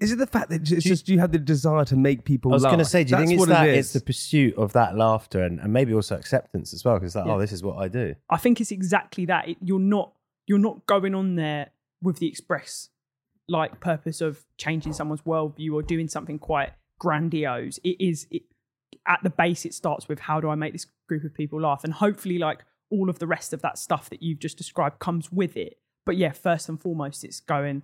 Is 0.00 0.12
it 0.12 0.18
the 0.18 0.26
fact 0.26 0.50
that 0.50 0.70
it's 0.70 0.84
just 0.84 1.08
you 1.08 1.18
have 1.18 1.32
the 1.32 1.38
desire 1.38 1.84
to 1.86 1.96
make 1.96 2.24
people 2.24 2.52
I 2.52 2.54
was 2.54 2.64
going 2.64 2.78
to 2.78 2.84
say, 2.84 3.02
do 3.02 3.10
you 3.10 3.16
That's 3.16 3.28
think 3.28 3.32
it's 3.32 3.40
what 3.40 3.48
that 3.48 3.68
it 3.68 3.78
it's 3.78 3.92
the 3.92 4.00
pursuit 4.00 4.56
of 4.56 4.72
that 4.74 4.96
laughter 4.96 5.42
and, 5.42 5.58
and 5.58 5.72
maybe 5.72 5.92
also 5.92 6.16
acceptance 6.16 6.72
as 6.72 6.84
well? 6.84 6.94
Because 6.94 7.16
like, 7.16 7.24
oh, 7.24 7.28
Yeah. 7.28 7.34
oh, 7.34 7.40
this 7.40 7.52
is 7.52 7.62
what 7.62 7.78
I 7.78 7.88
do. 7.88 8.14
I 8.30 8.36
think 8.36 8.60
it's 8.60 8.70
exactly 8.70 9.24
that. 9.26 9.48
It, 9.48 9.56
you're 9.60 9.80
not 9.80 10.12
you're 10.46 10.58
not 10.58 10.86
going 10.86 11.14
on 11.14 11.34
there 11.34 11.70
with 12.00 12.18
the 12.18 12.28
express 12.28 12.90
like 13.48 13.80
purpose 13.80 14.20
of 14.20 14.44
changing 14.56 14.92
someone's 14.92 15.22
worldview 15.22 15.72
or 15.72 15.82
doing 15.82 16.06
something 16.06 16.38
quite 16.38 16.70
grandiose. 16.98 17.78
It 17.78 17.96
is 18.00 18.26
it, 18.30 18.42
at 19.06 19.20
the 19.22 19.30
base. 19.30 19.64
It 19.64 19.74
starts 19.74 20.08
with 20.08 20.20
how 20.20 20.40
do 20.40 20.48
I 20.48 20.54
make 20.54 20.72
this 20.72 20.86
group 21.08 21.24
of 21.24 21.34
people 21.34 21.60
laugh, 21.60 21.82
and 21.82 21.92
hopefully, 21.92 22.38
like 22.38 22.60
all 22.90 23.10
of 23.10 23.18
the 23.18 23.26
rest 23.26 23.52
of 23.52 23.62
that 23.62 23.78
stuff 23.78 24.08
that 24.10 24.22
you've 24.22 24.38
just 24.38 24.56
described 24.56 24.98
comes 24.98 25.32
with 25.32 25.56
it. 25.56 25.78
But 26.06 26.16
yeah, 26.16 26.32
first 26.32 26.68
and 26.68 26.80
foremost, 26.80 27.24
it's 27.24 27.40
going. 27.40 27.82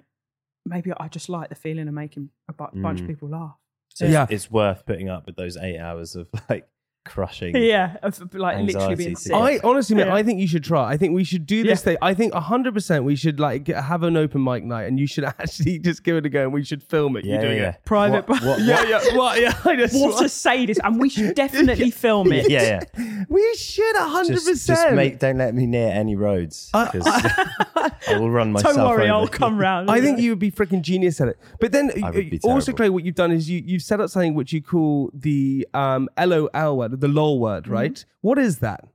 Maybe 0.66 0.92
I 0.98 1.08
just 1.08 1.28
like 1.28 1.48
the 1.50 1.54
feeling 1.54 1.88
of 1.88 1.94
making 1.94 2.30
a 2.48 2.52
bu- 2.52 2.80
bunch 2.80 3.00
of 3.00 3.06
mm. 3.06 3.10
people 3.10 3.28
laugh. 3.28 3.56
So 3.90 4.06
Yeah. 4.06 4.24
it's, 4.24 4.32
it's 4.32 4.50
worth 4.50 4.86
putting 4.86 5.08
up 5.08 5.26
with 5.26 5.36
those 5.36 5.56
eight 5.56 5.78
hours 5.78 6.16
of 6.16 6.28
like 6.50 6.68
crushing. 7.04 7.56
Yeah, 7.56 7.96
of, 8.02 8.34
like 8.34 8.58
literally 8.64 8.94
being 8.96 9.16
sick. 9.16 9.32
I 9.32 9.60
honestly, 9.62 9.96
man, 9.96 10.06
Yeah. 10.08 10.14
I 10.14 10.22
think 10.22 10.40
you 10.40 10.48
should 10.48 10.64
try. 10.64 10.90
I 10.90 10.96
think 10.96 11.14
we 11.14 11.24
should 11.24 11.46
do 11.46 11.62
this 11.62 11.80
Yeah. 11.80 11.84
thing. 11.84 11.96
I 12.02 12.14
think 12.14 12.34
hundred 12.34 12.74
percent 12.74 13.04
we 13.04 13.16
should 13.16 13.38
like 13.40 13.64
get, 13.64 13.82
have 13.84 14.02
an 14.02 14.16
open 14.16 14.42
mic 14.42 14.64
night, 14.64 14.84
and 14.84 14.98
you 14.98 15.06
should 15.06 15.24
actually 15.38 15.78
just 15.78 16.02
give 16.04 16.16
it 16.16 16.26
a 16.26 16.28
go, 16.28 16.42
and 16.42 16.52
we 16.52 16.64
should 16.64 16.82
film 16.82 17.16
it. 17.16 17.24
Yeah, 17.24 17.36
you 17.36 17.40
doing 17.42 17.58
yeah. 17.58 17.68
it. 17.70 17.80
Private. 17.84 18.28
What, 18.28 18.42
what, 18.44 18.60
Yeah, 18.60 18.82
yeah, 18.88 19.16
what? 19.16 19.40
Yeah, 19.40 19.54
I 19.64 19.76
just, 19.76 19.94
What 19.94 20.24
a 20.24 20.28
sadist, 20.28 20.80
and 20.82 21.00
we 21.00 21.08
should 21.08 21.34
definitely 21.44 21.90
film 21.90 22.32
it. 22.32 22.50
yeah, 22.50 22.80
yeah. 22.96 23.24
we 23.28 23.54
should 23.56 23.96
hundred 23.96 24.34
Just, 24.34 24.46
just 24.46 24.66
percent. 24.68 24.96
make. 24.96 25.18
Don't 25.18 25.38
let 25.38 25.54
me 25.54 25.66
near 25.66 25.90
any 25.90 26.16
roads. 26.16 26.70
'cause 26.72 27.02
I 27.06 28.18
will 28.18 28.30
run 28.30 28.52
myself. 28.52 28.76
Don't 28.76 28.86
worry, 28.88 29.04
over. 29.10 29.12
I'll 29.22 29.28
come 29.28 29.58
round. 29.58 29.90
I 29.90 30.00
think 30.00 30.18
you 30.20 30.30
would 30.30 30.38
be 30.38 30.50
freaking 30.50 30.82
genius 30.82 31.20
at 31.20 31.28
it. 31.28 31.38
But 31.60 31.72
then 31.72 31.90
I 32.02 32.10
would 32.10 32.30
be 32.30 32.40
also, 32.42 32.66
terrible. 32.72 32.76
Clay, 32.76 32.88
what 32.90 33.04
you've 33.04 33.14
done 33.14 33.32
is 33.32 33.48
you 33.48 33.62
you've 33.64 33.82
set 33.82 34.00
up 34.00 34.10
something 34.10 34.34
which 34.34 34.52
you 34.52 34.62
call 34.62 35.10
the 35.14 35.66
um, 35.74 36.08
LOL 36.18 36.76
word, 36.78 36.92
the 36.96 37.08
lol 37.08 37.38
word, 37.38 37.64
Mm-hmm. 37.64 37.72
right? 37.72 38.04
What 38.20 38.38
is 38.38 38.58
that? 38.58 38.86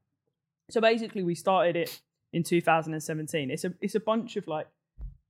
So 0.70 0.82
basically, 0.82 1.24
we 1.24 1.36
started 1.36 1.76
it 1.76 2.02
in 2.34 2.44
2017. 2.44 3.50
It's 3.52 3.64
a 3.66 3.74
it's 3.82 3.96
a 3.96 4.00
bunch 4.00 4.36
of 4.36 4.48
like 4.48 4.68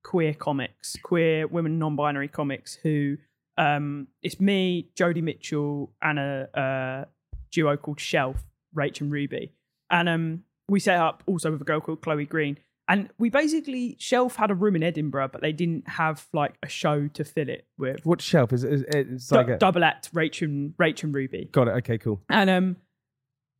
queer 0.03 0.33
comics, 0.33 0.95
queer 1.03 1.47
women 1.47 1.79
non-binary 1.79 2.27
comics 2.29 2.75
who 2.75 3.17
um 3.57 4.07
it's 4.21 4.39
me, 4.39 4.89
Jodie 4.95 5.23
Mitchell, 5.23 5.91
and 6.01 6.19
a, 6.19 6.49
a 6.53 7.07
duo 7.51 7.77
called 7.77 7.99
Shelf, 7.99 8.43
Rach 8.75 9.01
and 9.01 9.11
Ruby. 9.11 9.53
And 9.89 10.07
um 10.09 10.43
we 10.67 10.79
set 10.79 10.99
up 10.99 11.23
also 11.25 11.51
with 11.51 11.61
a 11.61 11.65
girl 11.65 11.79
called 11.79 12.01
Chloe 12.01 12.25
Green. 12.25 12.57
And 12.89 13.09
we 13.19 13.29
basically 13.29 13.95
Shelf 13.99 14.35
had 14.35 14.49
a 14.49 14.55
room 14.55 14.75
in 14.75 14.81
Edinburgh, 14.81 15.29
but 15.31 15.41
they 15.41 15.51
didn't 15.51 15.87
have 15.87 16.27
like 16.33 16.55
a 16.63 16.67
show 16.67 17.07
to 17.09 17.23
fill 17.23 17.47
it 17.47 17.67
with. 17.77 18.03
What 18.03 18.19
shelf 18.19 18.51
is 18.51 18.63
it? 18.63 18.83
It's 18.89 19.27
Du- 19.27 19.35
like 19.35 19.47
a, 19.47 19.57
double 19.57 19.83
act, 19.83 20.11
Rach 20.13 20.41
and 20.41 20.75
Rach 20.77 21.03
and 21.03 21.13
Ruby. 21.13 21.49
got 21.51 21.67
it. 21.67 21.71
Okay, 21.71 21.99
cool. 21.99 22.19
And 22.29 22.49
um, 22.49 22.77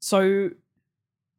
so 0.02 0.50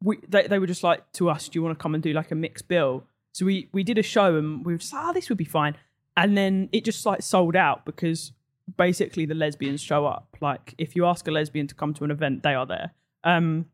we 0.01 0.19
they, 0.27 0.47
they 0.47 0.57
were 0.57 0.67
just 0.67 0.83
like 0.83 1.11
to 1.13 1.29
us, 1.29 1.49
do 1.49 1.59
you 1.59 1.63
want 1.63 1.77
to 1.77 1.81
come 1.83 1.93
and 1.93 2.01
do 2.01 2.13
like 2.13 2.31
a 2.31 2.35
mixed 2.35 2.69
bill? 2.69 3.03
So 3.33 3.45
we 3.45 3.67
we 3.73 3.83
did 3.83 3.97
a 3.97 4.03
show 4.03 4.37
and 4.37 4.65
we 4.65 4.71
were 4.73 4.77
just 4.79 4.93
like, 4.93 5.03
oh, 5.05 5.13
this 5.13 5.27
would 5.27 5.37
be 5.37 5.43
fine. 5.43 5.75
And 6.15 6.37
then 6.37 6.69
it 6.71 6.85
just 6.85 7.05
like 7.05 7.21
sold 7.21 7.57
out 7.57 7.85
because 7.85 8.31
basically 8.77 9.25
the 9.25 9.35
lesbians 9.35 9.81
show 9.81 10.05
up. 10.05 10.37
Like 10.39 10.75
if 10.77 10.95
you 10.95 11.05
ask 11.05 11.27
a 11.27 11.31
lesbian 11.31 11.67
to 11.67 11.75
come 11.75 11.93
to 11.95 12.05
an 12.05 12.11
event, 12.11 12.43
they 12.43 12.53
are 12.53 12.65
there. 12.65 12.93
Um, 13.25 13.65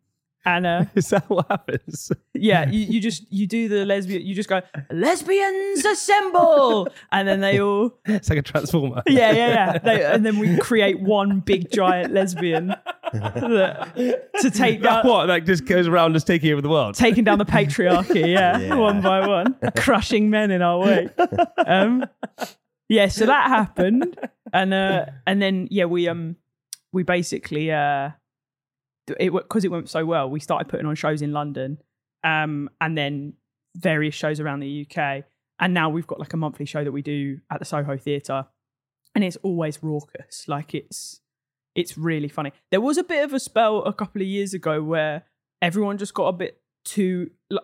and 0.46 0.66
uh, 0.66 0.86
Is 0.96 1.10
that 1.10 1.30
what 1.30 1.46
happens? 1.50 2.12
yeah, 2.34 2.70
you, 2.70 2.80
you 2.80 3.02
just 3.02 3.32
you 3.32 3.48
do 3.48 3.68
the 3.68 3.86
lesbian, 3.86 4.26
you 4.26 4.34
just 4.36 4.48
go 4.50 4.62
lesbians 4.92 5.86
assemble, 5.86 6.88
and 7.12 7.28
then 7.28 7.42
they 7.42 7.60
all 7.60 7.98
it's 8.06 8.30
like 8.30 8.40
a 8.40 8.42
transformer. 8.42 9.04
yeah, 9.08 9.32
yeah, 9.32 9.48
yeah. 9.50 9.78
They, 9.78 10.06
and 10.06 10.26
then 10.26 10.40
we 10.40 10.58
create 10.58 11.00
one 11.02 11.40
big 11.42 11.72
giant 11.72 12.14
lesbian 12.14 12.68
that, 13.14 13.94
to 14.42 14.52
take 14.52 14.82
That 14.82 15.04
down, 15.04 15.08
what? 15.08 15.28
Like 15.28 15.46
just 15.46 15.66
goes 15.66 15.88
around 15.88 16.14
just 16.14 16.28
taking 16.28 16.52
over 16.52 16.62
the 16.62 16.70
world. 16.70 16.96
taking 16.96 17.24
down 17.24 17.38
the 17.40 17.46
patriarchy, 17.46 18.28
yeah, 18.34 18.58
Yeah. 18.68 18.76
one 18.76 19.02
by 19.02 19.26
one, 19.28 19.58
crushing 19.76 20.30
men 20.30 20.52
in 20.52 20.62
our 20.62 20.80
way. 20.80 21.10
Um, 21.66 22.06
yeah, 22.90 23.08
so 23.10 23.26
that 23.26 23.48
happened, 23.50 24.18
and 24.54 24.74
uh, 24.74 25.06
and 25.26 25.42
then 25.42 25.68
yeah, 25.72 25.86
we 25.86 26.08
um 26.08 26.38
we 26.94 27.04
basically 27.04 27.70
uh 27.72 28.12
it 29.20 29.32
because 29.32 29.66
it 29.66 29.72
went 29.72 29.90
so 29.90 30.06
well, 30.06 30.30
we 30.30 30.40
started 30.40 30.68
putting 30.68 30.86
on 30.86 30.96
shows 30.96 31.22
in 31.22 31.32
London, 31.32 31.80
um, 32.24 32.70
and 32.82 32.98
then 32.98 33.34
various 33.76 34.16
shows 34.16 34.40
around 34.40 34.60
the 34.60 34.88
UK, 34.90 35.24
and 35.60 35.74
now 35.74 35.90
we've 35.90 36.08
got 36.08 36.20
like 36.20 36.34
a 36.34 36.38
monthly 36.38 36.66
show 36.66 36.84
that 36.84 36.92
we 36.92 37.02
do 37.02 37.40
at 37.52 37.60
the 37.60 37.66
Soho 37.66 37.98
Theatre, 37.98 38.46
and 39.16 39.24
it's 39.24 39.38
always 39.38 39.82
raucous, 39.82 40.48
like 40.48 40.74
it's 40.74 41.22
it's 41.76 41.98
really 41.98 42.28
funny. 42.28 42.52
There 42.72 42.82
was 42.82 42.98
a 42.98 43.04
bit 43.04 43.24
of 43.24 43.34
a 43.34 43.40
spell 43.40 43.84
a 43.84 43.94
couple 43.94 44.22
of 44.22 44.28
years 44.28 44.54
ago 44.54 44.82
where 44.82 45.24
everyone 45.62 45.98
just 45.98 46.14
got 46.14 46.28
a 46.28 46.34
bit 46.34 46.60
too 46.84 47.30
like, 47.50 47.64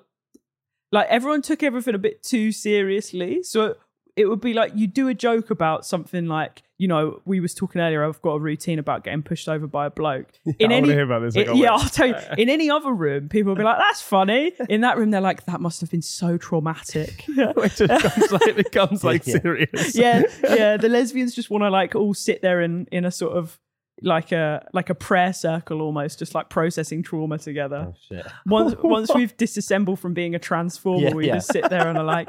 like 0.91 1.07
everyone 1.09 1.41
took 1.41 1.63
everything 1.63 1.95
a 1.95 1.99
bit 1.99 2.21
too 2.21 2.51
seriously. 2.51 3.41
So 3.41 3.75
it 4.15 4.25
would 4.25 4.41
be 4.41 4.53
like 4.53 4.73
you 4.75 4.85
do 4.85 5.07
a 5.07 5.13
joke 5.13 5.49
about 5.49 5.85
something 5.85 6.27
like 6.27 6.61
you 6.83 6.87
know 6.89 7.21
we 7.23 7.39
was 7.39 7.53
talking 7.53 7.79
earlier. 7.79 8.03
I've 8.03 8.21
got 8.21 8.31
a 8.33 8.39
routine 8.39 8.77
about 8.77 9.05
getting 9.05 9.23
pushed 9.23 9.47
over 9.47 9.67
by 9.67 9.85
a 9.85 9.89
bloke. 9.89 10.27
In 10.59 10.71
I 10.71 10.75
any 10.75 10.81
wanna 10.81 10.93
hear 10.95 11.03
about 11.05 11.21
this. 11.21 11.37
I 11.37 11.41
it- 11.41 11.55
yeah. 11.55 11.71
I'll 11.71 11.87
tell 11.89 12.07
you. 12.07 12.15
In 12.37 12.49
any 12.49 12.69
other 12.69 12.91
room, 12.91 13.29
people 13.29 13.51
will 13.51 13.55
be 13.57 13.63
like, 13.63 13.77
"That's 13.77 14.01
funny." 14.01 14.51
In 14.67 14.81
that 14.81 14.97
room, 14.97 15.11
they're 15.11 15.21
like, 15.21 15.45
"That 15.45 15.61
must 15.61 15.79
have 15.79 15.89
been 15.89 16.01
so 16.01 16.37
traumatic." 16.37 17.23
it 17.29 17.71
just 17.75 17.79
becomes 17.79 18.31
like, 18.33 18.47
it 18.47 18.55
becomes 18.57 19.03
like 19.03 19.25
Yeah. 19.27 19.39
serious. 19.41 19.95
yeah, 19.95 20.23
yeah. 20.43 20.77
The 20.77 20.89
lesbians 20.89 21.33
just 21.33 21.49
want 21.49 21.63
to 21.63 21.69
like 21.69 21.95
all 21.95 22.13
sit 22.13 22.41
there 22.41 22.61
in 22.61 22.85
in 22.91 23.05
a 23.05 23.11
sort 23.11 23.37
of 23.37 23.57
like 24.01 24.33
a 24.33 24.67
like 24.73 24.89
a 24.89 24.95
prayer 24.95 25.31
circle 25.31 25.81
almost, 25.81 26.19
just 26.19 26.35
like 26.35 26.49
processing 26.49 27.01
trauma 27.03 27.37
together. 27.37 27.87
Oh, 27.89 27.95
shit. 28.09 28.25
Once 28.45 28.75
once 28.83 29.09
we've 29.15 29.37
disassembled 29.37 29.99
from 29.99 30.13
being 30.13 30.35
a 30.35 30.39
transformer, 30.39 31.07
Yeah, 31.07 31.13
we 31.13 31.27
yeah. 31.27 31.35
just 31.35 31.51
sit 31.53 31.69
there 31.69 31.87
and 31.87 31.97
are 31.97 32.03
like, 32.03 32.27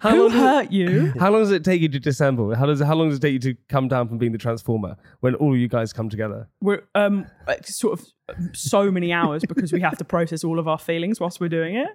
How 0.00 0.10
"Who 0.10 0.28
hurt 0.30 0.70
you?" 0.70 1.12
how 1.18 1.30
long 1.30 1.42
does 1.42 1.50
it 1.50 1.64
take 1.64 1.80
you 1.80 1.88
to 1.88 2.00
disassemble? 2.00 2.54
How 2.56 2.66
does 2.66 2.80
how 2.80 2.94
long 2.94 3.08
does 3.08 3.18
it 3.18 3.22
take 3.22 3.32
you 3.32 3.38
to 3.40 3.54
come 3.68 3.88
down 3.88 4.08
from 4.08 4.18
being 4.18 4.32
the 4.32 4.38
transformer 4.38 4.96
when 5.20 5.34
all 5.36 5.56
you 5.56 5.68
guys 5.68 5.92
come 5.92 6.08
together? 6.08 6.48
We're 6.60 6.84
um 6.94 7.26
like, 7.46 7.66
sort 7.66 8.00
of 8.00 8.06
so 8.54 8.90
many 8.90 9.12
hours 9.12 9.42
because 9.46 9.72
we 9.72 9.80
have 9.80 9.98
to 9.98 10.04
process 10.04 10.44
all 10.44 10.58
of 10.58 10.68
our 10.68 10.78
feelings 10.78 11.20
whilst 11.20 11.40
we're 11.40 11.48
doing 11.48 11.76
it. 11.76 11.88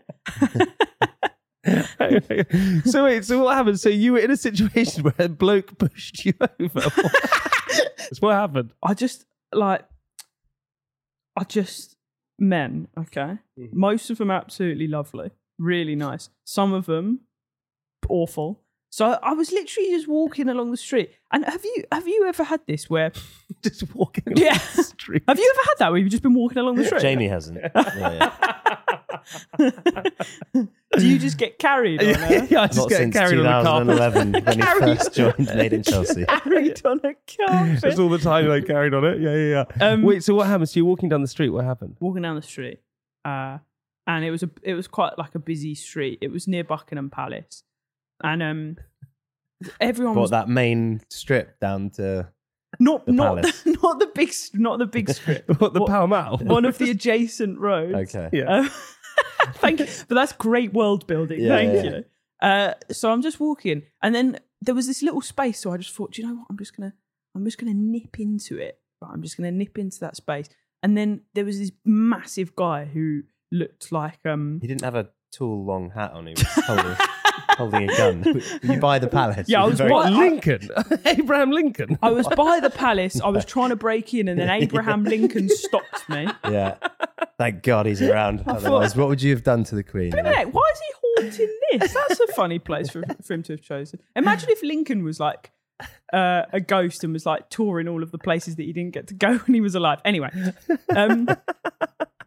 so 2.85 3.03
wait, 3.03 3.25
so 3.25 3.43
what 3.43 3.55
happened? 3.55 3.79
So 3.79 3.89
you 3.89 4.13
were 4.13 4.19
in 4.19 4.31
a 4.31 4.37
situation 4.37 5.03
where 5.05 5.13
a 5.17 5.29
bloke 5.29 5.77
pushed 5.77 6.25
you 6.25 6.33
over. 6.41 6.79
That's 6.79 8.21
what 8.21 8.33
happened. 8.33 8.73
I 8.83 8.93
just 8.93 9.25
like 9.53 9.85
I 11.37 11.43
just 11.43 11.95
men, 12.37 12.87
okay? 12.97 13.39
Mm-hmm. 13.59 13.79
Most 13.79 14.09
of 14.09 14.17
them 14.17 14.31
absolutely 14.31 14.87
lovely, 14.87 15.31
really 15.57 15.95
nice. 15.95 16.29
Some 16.43 16.73
of 16.73 16.85
them 16.85 17.21
awful. 18.07 18.61
So 18.91 19.19
I 19.21 19.33
was 19.33 19.51
literally 19.51 19.89
just 19.91 20.07
walking 20.07 20.49
along 20.49 20.71
the 20.71 20.77
street. 20.77 21.11
And 21.31 21.45
have 21.45 21.63
you 21.63 21.83
have 21.91 22.07
you 22.07 22.25
ever 22.27 22.43
had 22.43 22.61
this 22.67 22.89
where 22.89 23.11
Just 23.63 23.93
walking 23.93 24.23
along 24.27 24.37
Yeah. 24.43 24.57
the 24.75 24.83
street. 24.83 25.23
have 25.27 25.37
you 25.37 25.53
ever 25.55 25.63
had 25.67 25.75
that 25.79 25.91
where 25.91 25.99
you've 25.99 26.09
just 26.09 26.23
been 26.23 26.33
walking 26.33 26.57
along 26.57 26.75
the 26.77 26.85
street? 26.85 27.01
Jamie 27.01 27.27
hasn't. 27.27 27.59
Yeah, 27.75 28.31
yeah. 29.57 29.75
Do 30.97 31.07
you 31.07 31.19
just 31.19 31.37
get 31.37 31.59
carried 31.59 32.01
on 32.01 32.09
a, 32.09 32.45
yeah, 32.47 32.61
I 32.61 32.67
just 32.67 32.77
Not 32.79 32.89
get 32.89 32.97
since 32.97 33.15
carried 33.15 33.39
on 33.39 33.43
the 33.43 33.69
carpet. 33.69 33.95
2011 33.95 34.31
when 34.45 34.57
he 34.57 34.95
first 34.95 35.13
joined 35.13 35.55
Made 35.55 35.73
in 35.73 35.83
Chelsea. 35.91 36.25
carried 36.25 36.85
on 36.85 36.99
a 37.03 37.13
carpet? 37.37 37.81
Just 37.83 37.99
all 37.99 38.09
the 38.09 38.17
time, 38.17 38.47
like 38.47 38.65
carried 38.65 38.93
on 38.93 39.05
it. 39.05 39.19
Yeah, 39.21 39.35
yeah, 39.35 39.65
yeah. 39.79 39.87
Um, 39.87 40.01
Wait, 40.03 40.23
so 40.23 40.33
what 40.35 40.47
happens? 40.47 40.71
So 40.71 40.79
you're 40.79 40.87
walking 40.87 41.09
down 41.09 41.21
the 41.21 41.27
street. 41.27 41.49
What 41.49 41.65
happened? 41.65 41.97
walking 41.99 42.23
down 42.23 42.35
the 42.35 42.41
street, 42.41 42.79
uh, 43.25 43.59
and 44.07 44.25
it 44.25 44.31
was 44.31 44.41
a 44.43 44.49
it 44.63 44.73
was 44.73 44.87
quite 44.87 45.17
like 45.17 45.35
a 45.35 45.39
busy 45.39 45.75
street. 45.75 46.19
It 46.21 46.31
was 46.31 46.47
near 46.47 46.63
Buckingham 46.63 47.09
Palace, 47.09 47.63
and 48.23 48.43
um, 48.43 48.77
everyone 49.79 50.15
What 50.15 50.21
was 50.21 50.31
that 50.31 50.49
main 50.49 51.01
strip 51.09 51.59
down 51.59 51.89
to 51.91 52.29
not 52.79 53.05
the 53.05 53.11
not 53.11 53.37
palace? 53.37 53.65
not 53.83 53.99
the 53.99 54.09
big 54.13 54.31
not 54.53 54.79
the 54.79 54.85
big 54.85 55.09
strip. 55.09 55.45
What 55.59 55.73
the 55.73 55.81
What- 55.81 55.89
Pall 55.89 56.07
Mall? 56.07 56.37
One 56.37 56.65
of 56.65 56.77
the 56.77 56.91
adjacent 56.91 57.59
roads. 57.59 58.15
okay. 58.15 58.29
Yeah. 58.33 58.45
Um, 58.59 58.69
thank 59.55 59.79
you, 59.79 59.87
but 60.07 60.15
that's 60.15 60.33
great 60.33 60.73
world 60.73 61.07
building. 61.07 61.41
Yeah, 61.41 61.49
thank 61.49 61.73
yeah. 61.73 61.83
you. 61.83 62.03
Uh, 62.41 62.73
so 62.91 63.11
I'm 63.11 63.21
just 63.21 63.39
walking, 63.39 63.83
and 64.01 64.15
then 64.15 64.39
there 64.61 64.75
was 64.75 64.87
this 64.87 65.01
little 65.01 65.21
space. 65.21 65.59
So 65.59 65.71
I 65.73 65.77
just 65.77 65.93
thought, 65.95 66.13
"Do 66.13 66.21
you 66.21 66.27
know 66.27 66.35
what? 66.35 66.47
I'm 66.49 66.57
just 66.57 66.75
gonna, 66.75 66.93
I'm 67.35 67.43
just 67.43 67.57
gonna 67.57 67.73
nip 67.73 68.19
into 68.19 68.57
it. 68.57 68.79
Right, 69.01 69.11
I'm 69.13 69.21
just 69.21 69.35
gonna 69.37 69.51
nip 69.51 69.77
into 69.77 69.99
that 70.01 70.15
space. 70.15 70.47
And 70.81 70.97
then 70.97 71.21
there 71.33 71.43
was 71.43 71.59
this 71.59 71.71
massive 71.83 72.55
guy 72.55 72.85
who 72.85 73.23
looked 73.51 73.91
like 73.91 74.19
um 74.25 74.59
He 74.61 74.67
didn't 74.67 74.83
have 74.83 74.95
a 74.95 75.09
tall, 75.33 75.65
long 75.65 75.89
hat 75.89 76.13
on. 76.13 76.27
He 76.27 76.33
was 76.33 76.43
holding, 77.59 77.89
holding 77.89 78.21
a 78.21 78.33
gun. 78.33 78.41
You 78.63 78.79
buy 78.79 78.99
the 78.99 79.07
palace. 79.07 79.47
Yeah, 79.47 79.63
I 79.63 79.67
was 79.67 79.77
very- 79.77 79.89
by- 79.91 80.09
Lincoln, 80.09 80.69
Abraham 81.05 81.51
Lincoln. 81.51 81.97
I 82.01 82.11
was 82.11 82.27
by 82.27 82.59
the 82.59 82.69
palace. 82.69 83.21
I 83.21 83.29
was 83.29 83.45
trying 83.45 83.69
to 83.69 83.75
break 83.75 84.13
in, 84.13 84.27
and 84.27 84.39
then 84.39 84.49
Abraham 84.61 85.03
Lincoln 85.03 85.49
stopped 85.49 86.07
me. 86.09 86.27
Yeah. 86.45 86.75
Thank 87.37 87.63
God 87.63 87.85
he's 87.85 88.01
around. 88.01 88.43
Otherwise, 88.47 88.95
what 88.95 89.07
would 89.07 89.21
you 89.21 89.31
have 89.31 89.43
done 89.43 89.63
to 89.65 89.75
the 89.75 89.83
Queen? 89.83 90.11
Wait 90.13 90.25
a 90.25 90.45
why 90.47 90.71
is 90.73 90.79
he 90.79 90.93
haunting 91.37 91.59
this? 91.71 91.93
That's 91.93 92.19
a 92.19 92.27
funny 92.33 92.59
place 92.59 92.89
for, 92.89 93.03
for 93.23 93.33
him 93.33 93.43
to 93.43 93.53
have 93.53 93.61
chosen. 93.61 93.99
Imagine 94.15 94.49
if 94.49 94.61
Lincoln 94.63 95.03
was 95.03 95.19
like 95.19 95.51
uh, 96.13 96.43
a 96.51 96.59
ghost 96.59 97.03
and 97.03 97.13
was 97.13 97.25
like 97.25 97.49
touring 97.49 97.87
all 97.87 98.03
of 98.03 98.11
the 98.11 98.17
places 98.17 98.55
that 98.57 98.63
he 98.63 98.73
didn't 98.73 98.93
get 98.93 99.07
to 99.07 99.13
go 99.13 99.37
when 99.37 99.53
he 99.53 99.61
was 99.61 99.75
alive. 99.75 99.99
Anyway, 100.03 100.29
um, 100.95 101.27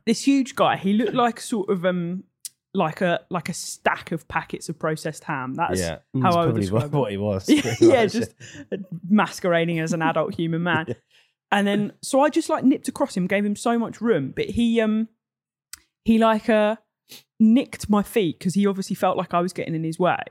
this 0.07 0.27
huge 0.27 0.55
guy, 0.55 0.77
he 0.77 0.92
looked 0.95 1.14
like 1.14 1.40
sort 1.40 1.68
of 1.68 1.85
um, 1.85 2.25
like 2.74 3.00
a 3.02 3.20
like 3.30 3.48
a 3.48 3.52
stack 3.52 4.12
of 4.12 4.26
packets 4.28 4.68
of 4.68 4.78
processed 4.78 5.24
ham. 5.24 5.54
That's 5.54 5.80
Yeah. 5.80 5.98
how 6.14 6.22
That's 6.22 6.37
I 6.37 6.46
would 6.46 6.54
describe 6.56 6.92
what, 6.94 7.11
he 7.11 7.16
was. 7.18 7.48
yeah, 7.48 7.74
yeah, 7.80 8.06
just 8.06 8.32
masquerading 9.08 9.78
as 9.78 9.92
an 9.92 10.02
adult 10.02 10.35
human 10.35 10.62
man. 10.62 10.94
And 11.50 11.66
then 11.66 11.92
so 12.02 12.20
I 12.20 12.30
just 12.30 12.48
like 12.48 12.64
nipped 12.64 12.88
across 12.88 13.16
him, 13.16 13.26
gave 13.26 13.44
him 13.44 13.56
so 13.56 13.78
much 13.78 14.00
room, 14.00 14.32
but 14.35 14.46
he 14.46 14.80
um 14.80 15.08
he 16.04 16.18
like 16.18 16.48
uh 16.48 16.76
nicked 17.38 17.90
my 17.90 18.02
feet 18.02 18.38
because 18.38 18.54
he 18.54 18.66
obviously 18.66 18.96
felt 18.96 19.16
like 19.18 19.35
I 19.35 19.40
was 19.40 19.52
getting 19.52 19.74
in 19.74 19.85
his 19.85 19.98
way. 19.98 20.22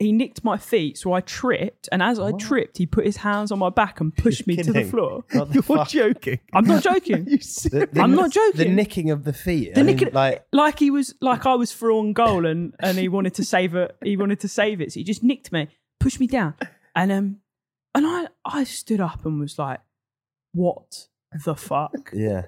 He 0.00 0.10
nicked 0.10 0.42
my 0.42 0.56
feet, 0.58 0.98
so 0.98 1.12
I 1.12 1.20
tripped, 1.20 1.88
and 1.92 2.02
as 2.02 2.18
I 2.18 2.32
tripped, 2.32 2.78
he 2.78 2.84
put 2.86 3.06
his 3.06 3.18
hands 3.18 3.52
on 3.52 3.60
my 3.60 3.70
back 3.70 4.00
and 4.00 4.14
pushed 4.14 4.44
me 4.44 4.56
to 4.56 4.64
the 4.64 4.72
kidding. 4.72 4.90
floor. 4.90 5.24
What 5.32 5.48
the 5.48 5.54
You're 5.54 5.62
fuck? 5.62 5.88
joking. 5.88 6.40
I'm 6.52 6.64
not 6.66 6.82
joking. 6.82 7.24
The- 7.26 7.88
the- 7.92 8.00
I'm 8.02 8.10
not 8.14 8.30
joking. 8.32 8.52
The 8.58 8.64
joking. 8.64 8.74
nicking 8.74 9.10
of 9.12 9.22
the 9.22 9.32
feet. 9.32 9.74
The 9.74 9.80
I 9.80 9.82
mean, 9.84 9.96
nicking- 9.96 10.12
like 10.12 10.44
like 10.52 10.78
he 10.80 10.90
was 10.90 11.14
like 11.20 11.46
I 11.46 11.54
was 11.54 11.72
through 11.72 11.98
on 12.00 12.12
goal 12.12 12.44
and 12.44 12.74
and 12.80 12.98
he 12.98 13.08
wanted 13.08 13.34
to 13.34 13.44
save 13.44 13.76
it 13.76 13.96
he 14.02 14.16
wanted 14.16 14.40
to 14.40 14.48
save 14.48 14.80
it 14.80 14.92
so 14.92 14.98
he 15.00 15.04
just 15.04 15.22
nicked 15.22 15.52
me 15.52 15.68
pushed 16.00 16.18
me 16.18 16.26
down 16.26 16.54
and 16.96 17.12
um 17.12 17.36
and 17.94 18.04
I 18.06 18.26
I 18.44 18.64
stood 18.64 19.00
up 19.00 19.24
and 19.24 19.38
was 19.38 19.58
like 19.60 19.78
what 20.52 21.06
the 21.44 21.54
fuck 21.54 22.10
yeah. 22.12 22.46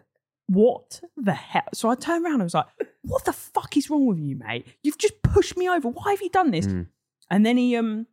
what 0.49 1.01
the 1.17 1.33
hell 1.33 1.63
so 1.75 1.89
I 1.91 1.95
turned 1.95 2.25
around 2.25 2.35
and 2.35 2.45
was 2.45 2.55
like 2.55 2.67
what 3.03 3.25
the 3.25 3.33
fuck 3.33 3.77
is 3.77 3.89
wrong 3.89 4.07
with 4.07 4.19
you 4.19 4.37
mate 4.37 4.67
you've 4.83 4.99
just 4.99 5.23
pushed 5.23 5.57
me 5.57 5.69
over 5.69 5.89
why 5.89 6.11
have 6.11 6.23
you 6.23 6.31
done 6.31 6.51
this 6.51 6.67
Mm. 6.67 6.87
And 7.31 7.45
then 7.47 7.57
he 7.57 7.77
um 7.77 8.07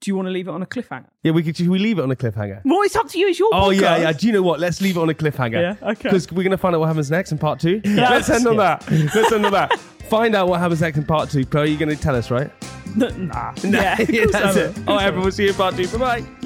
do 0.00 0.10
you 0.10 0.16
want 0.16 0.26
to 0.26 0.32
leave 0.32 0.46
it 0.46 0.50
on 0.50 0.62
a 0.62 0.66
cliffhanger 0.66 1.06
Yeah, 1.22 1.32
we 1.32 1.42
could. 1.42 1.56
Should 1.56 1.68
we 1.68 1.78
leave 1.78 1.98
it 1.98 2.02
on 2.02 2.10
a 2.10 2.16
cliffhanger? 2.16 2.60
well 2.64 2.82
it's 2.82 2.96
up 2.96 3.08
to 3.08 3.18
you 3.18 3.28
it's 3.28 3.38
your 3.38 3.48
Oh 3.52 3.70
yeah, 3.70 3.80
podcast. 3.98 4.00
yeah. 4.02 4.12
Do 4.12 4.26
you 4.26 4.32
know 4.34 4.42
what? 4.42 4.60
Let's 4.60 4.80
leave 4.80 4.96
it 4.96 5.00
on 5.00 5.08
a 5.08 5.14
cliffhanger. 5.14 5.52
Yeah, 5.80 5.90
okay. 5.90 6.02
Because 6.04 6.30
we're 6.30 6.42
gonna 6.44 6.58
find 6.58 6.74
out 6.74 6.80
what 6.80 6.86
happens 6.88 7.10
next 7.10 7.32
in 7.32 7.38
part 7.38 7.60
two. 7.60 7.80
Let's 7.84 8.28
end 8.28 8.46
on 8.46 8.56
that. 8.58 8.84
Let's 9.14 9.32
end 9.32 9.46
on 9.46 9.52
that. 9.52 9.78
find 10.10 10.34
out 10.36 10.48
what 10.48 10.60
happens 10.60 10.80
next 10.82 10.98
in 10.98 11.04
part 11.04 11.30
two. 11.30 11.44
Chloe, 11.46 11.70
you're 11.70 11.78
going 11.80 11.88
to 11.96 12.00
tell 12.00 12.14
us, 12.14 12.30
right? 12.30 12.50
nah. 12.96 13.52
Yeah, 13.64 14.00
of 14.00 14.06
course 14.08 14.34
I 14.34 14.40
that's 14.40 14.56
it. 14.56 14.78
All 14.86 14.96
right, 14.96 15.06
everyone, 15.06 15.22
we'll 15.24 15.32
see 15.32 15.42
you 15.44 15.48
in 15.50 15.54
part 15.56 15.74
two. 15.76 15.88
Bye 15.88 16.20
bye. 16.20 16.45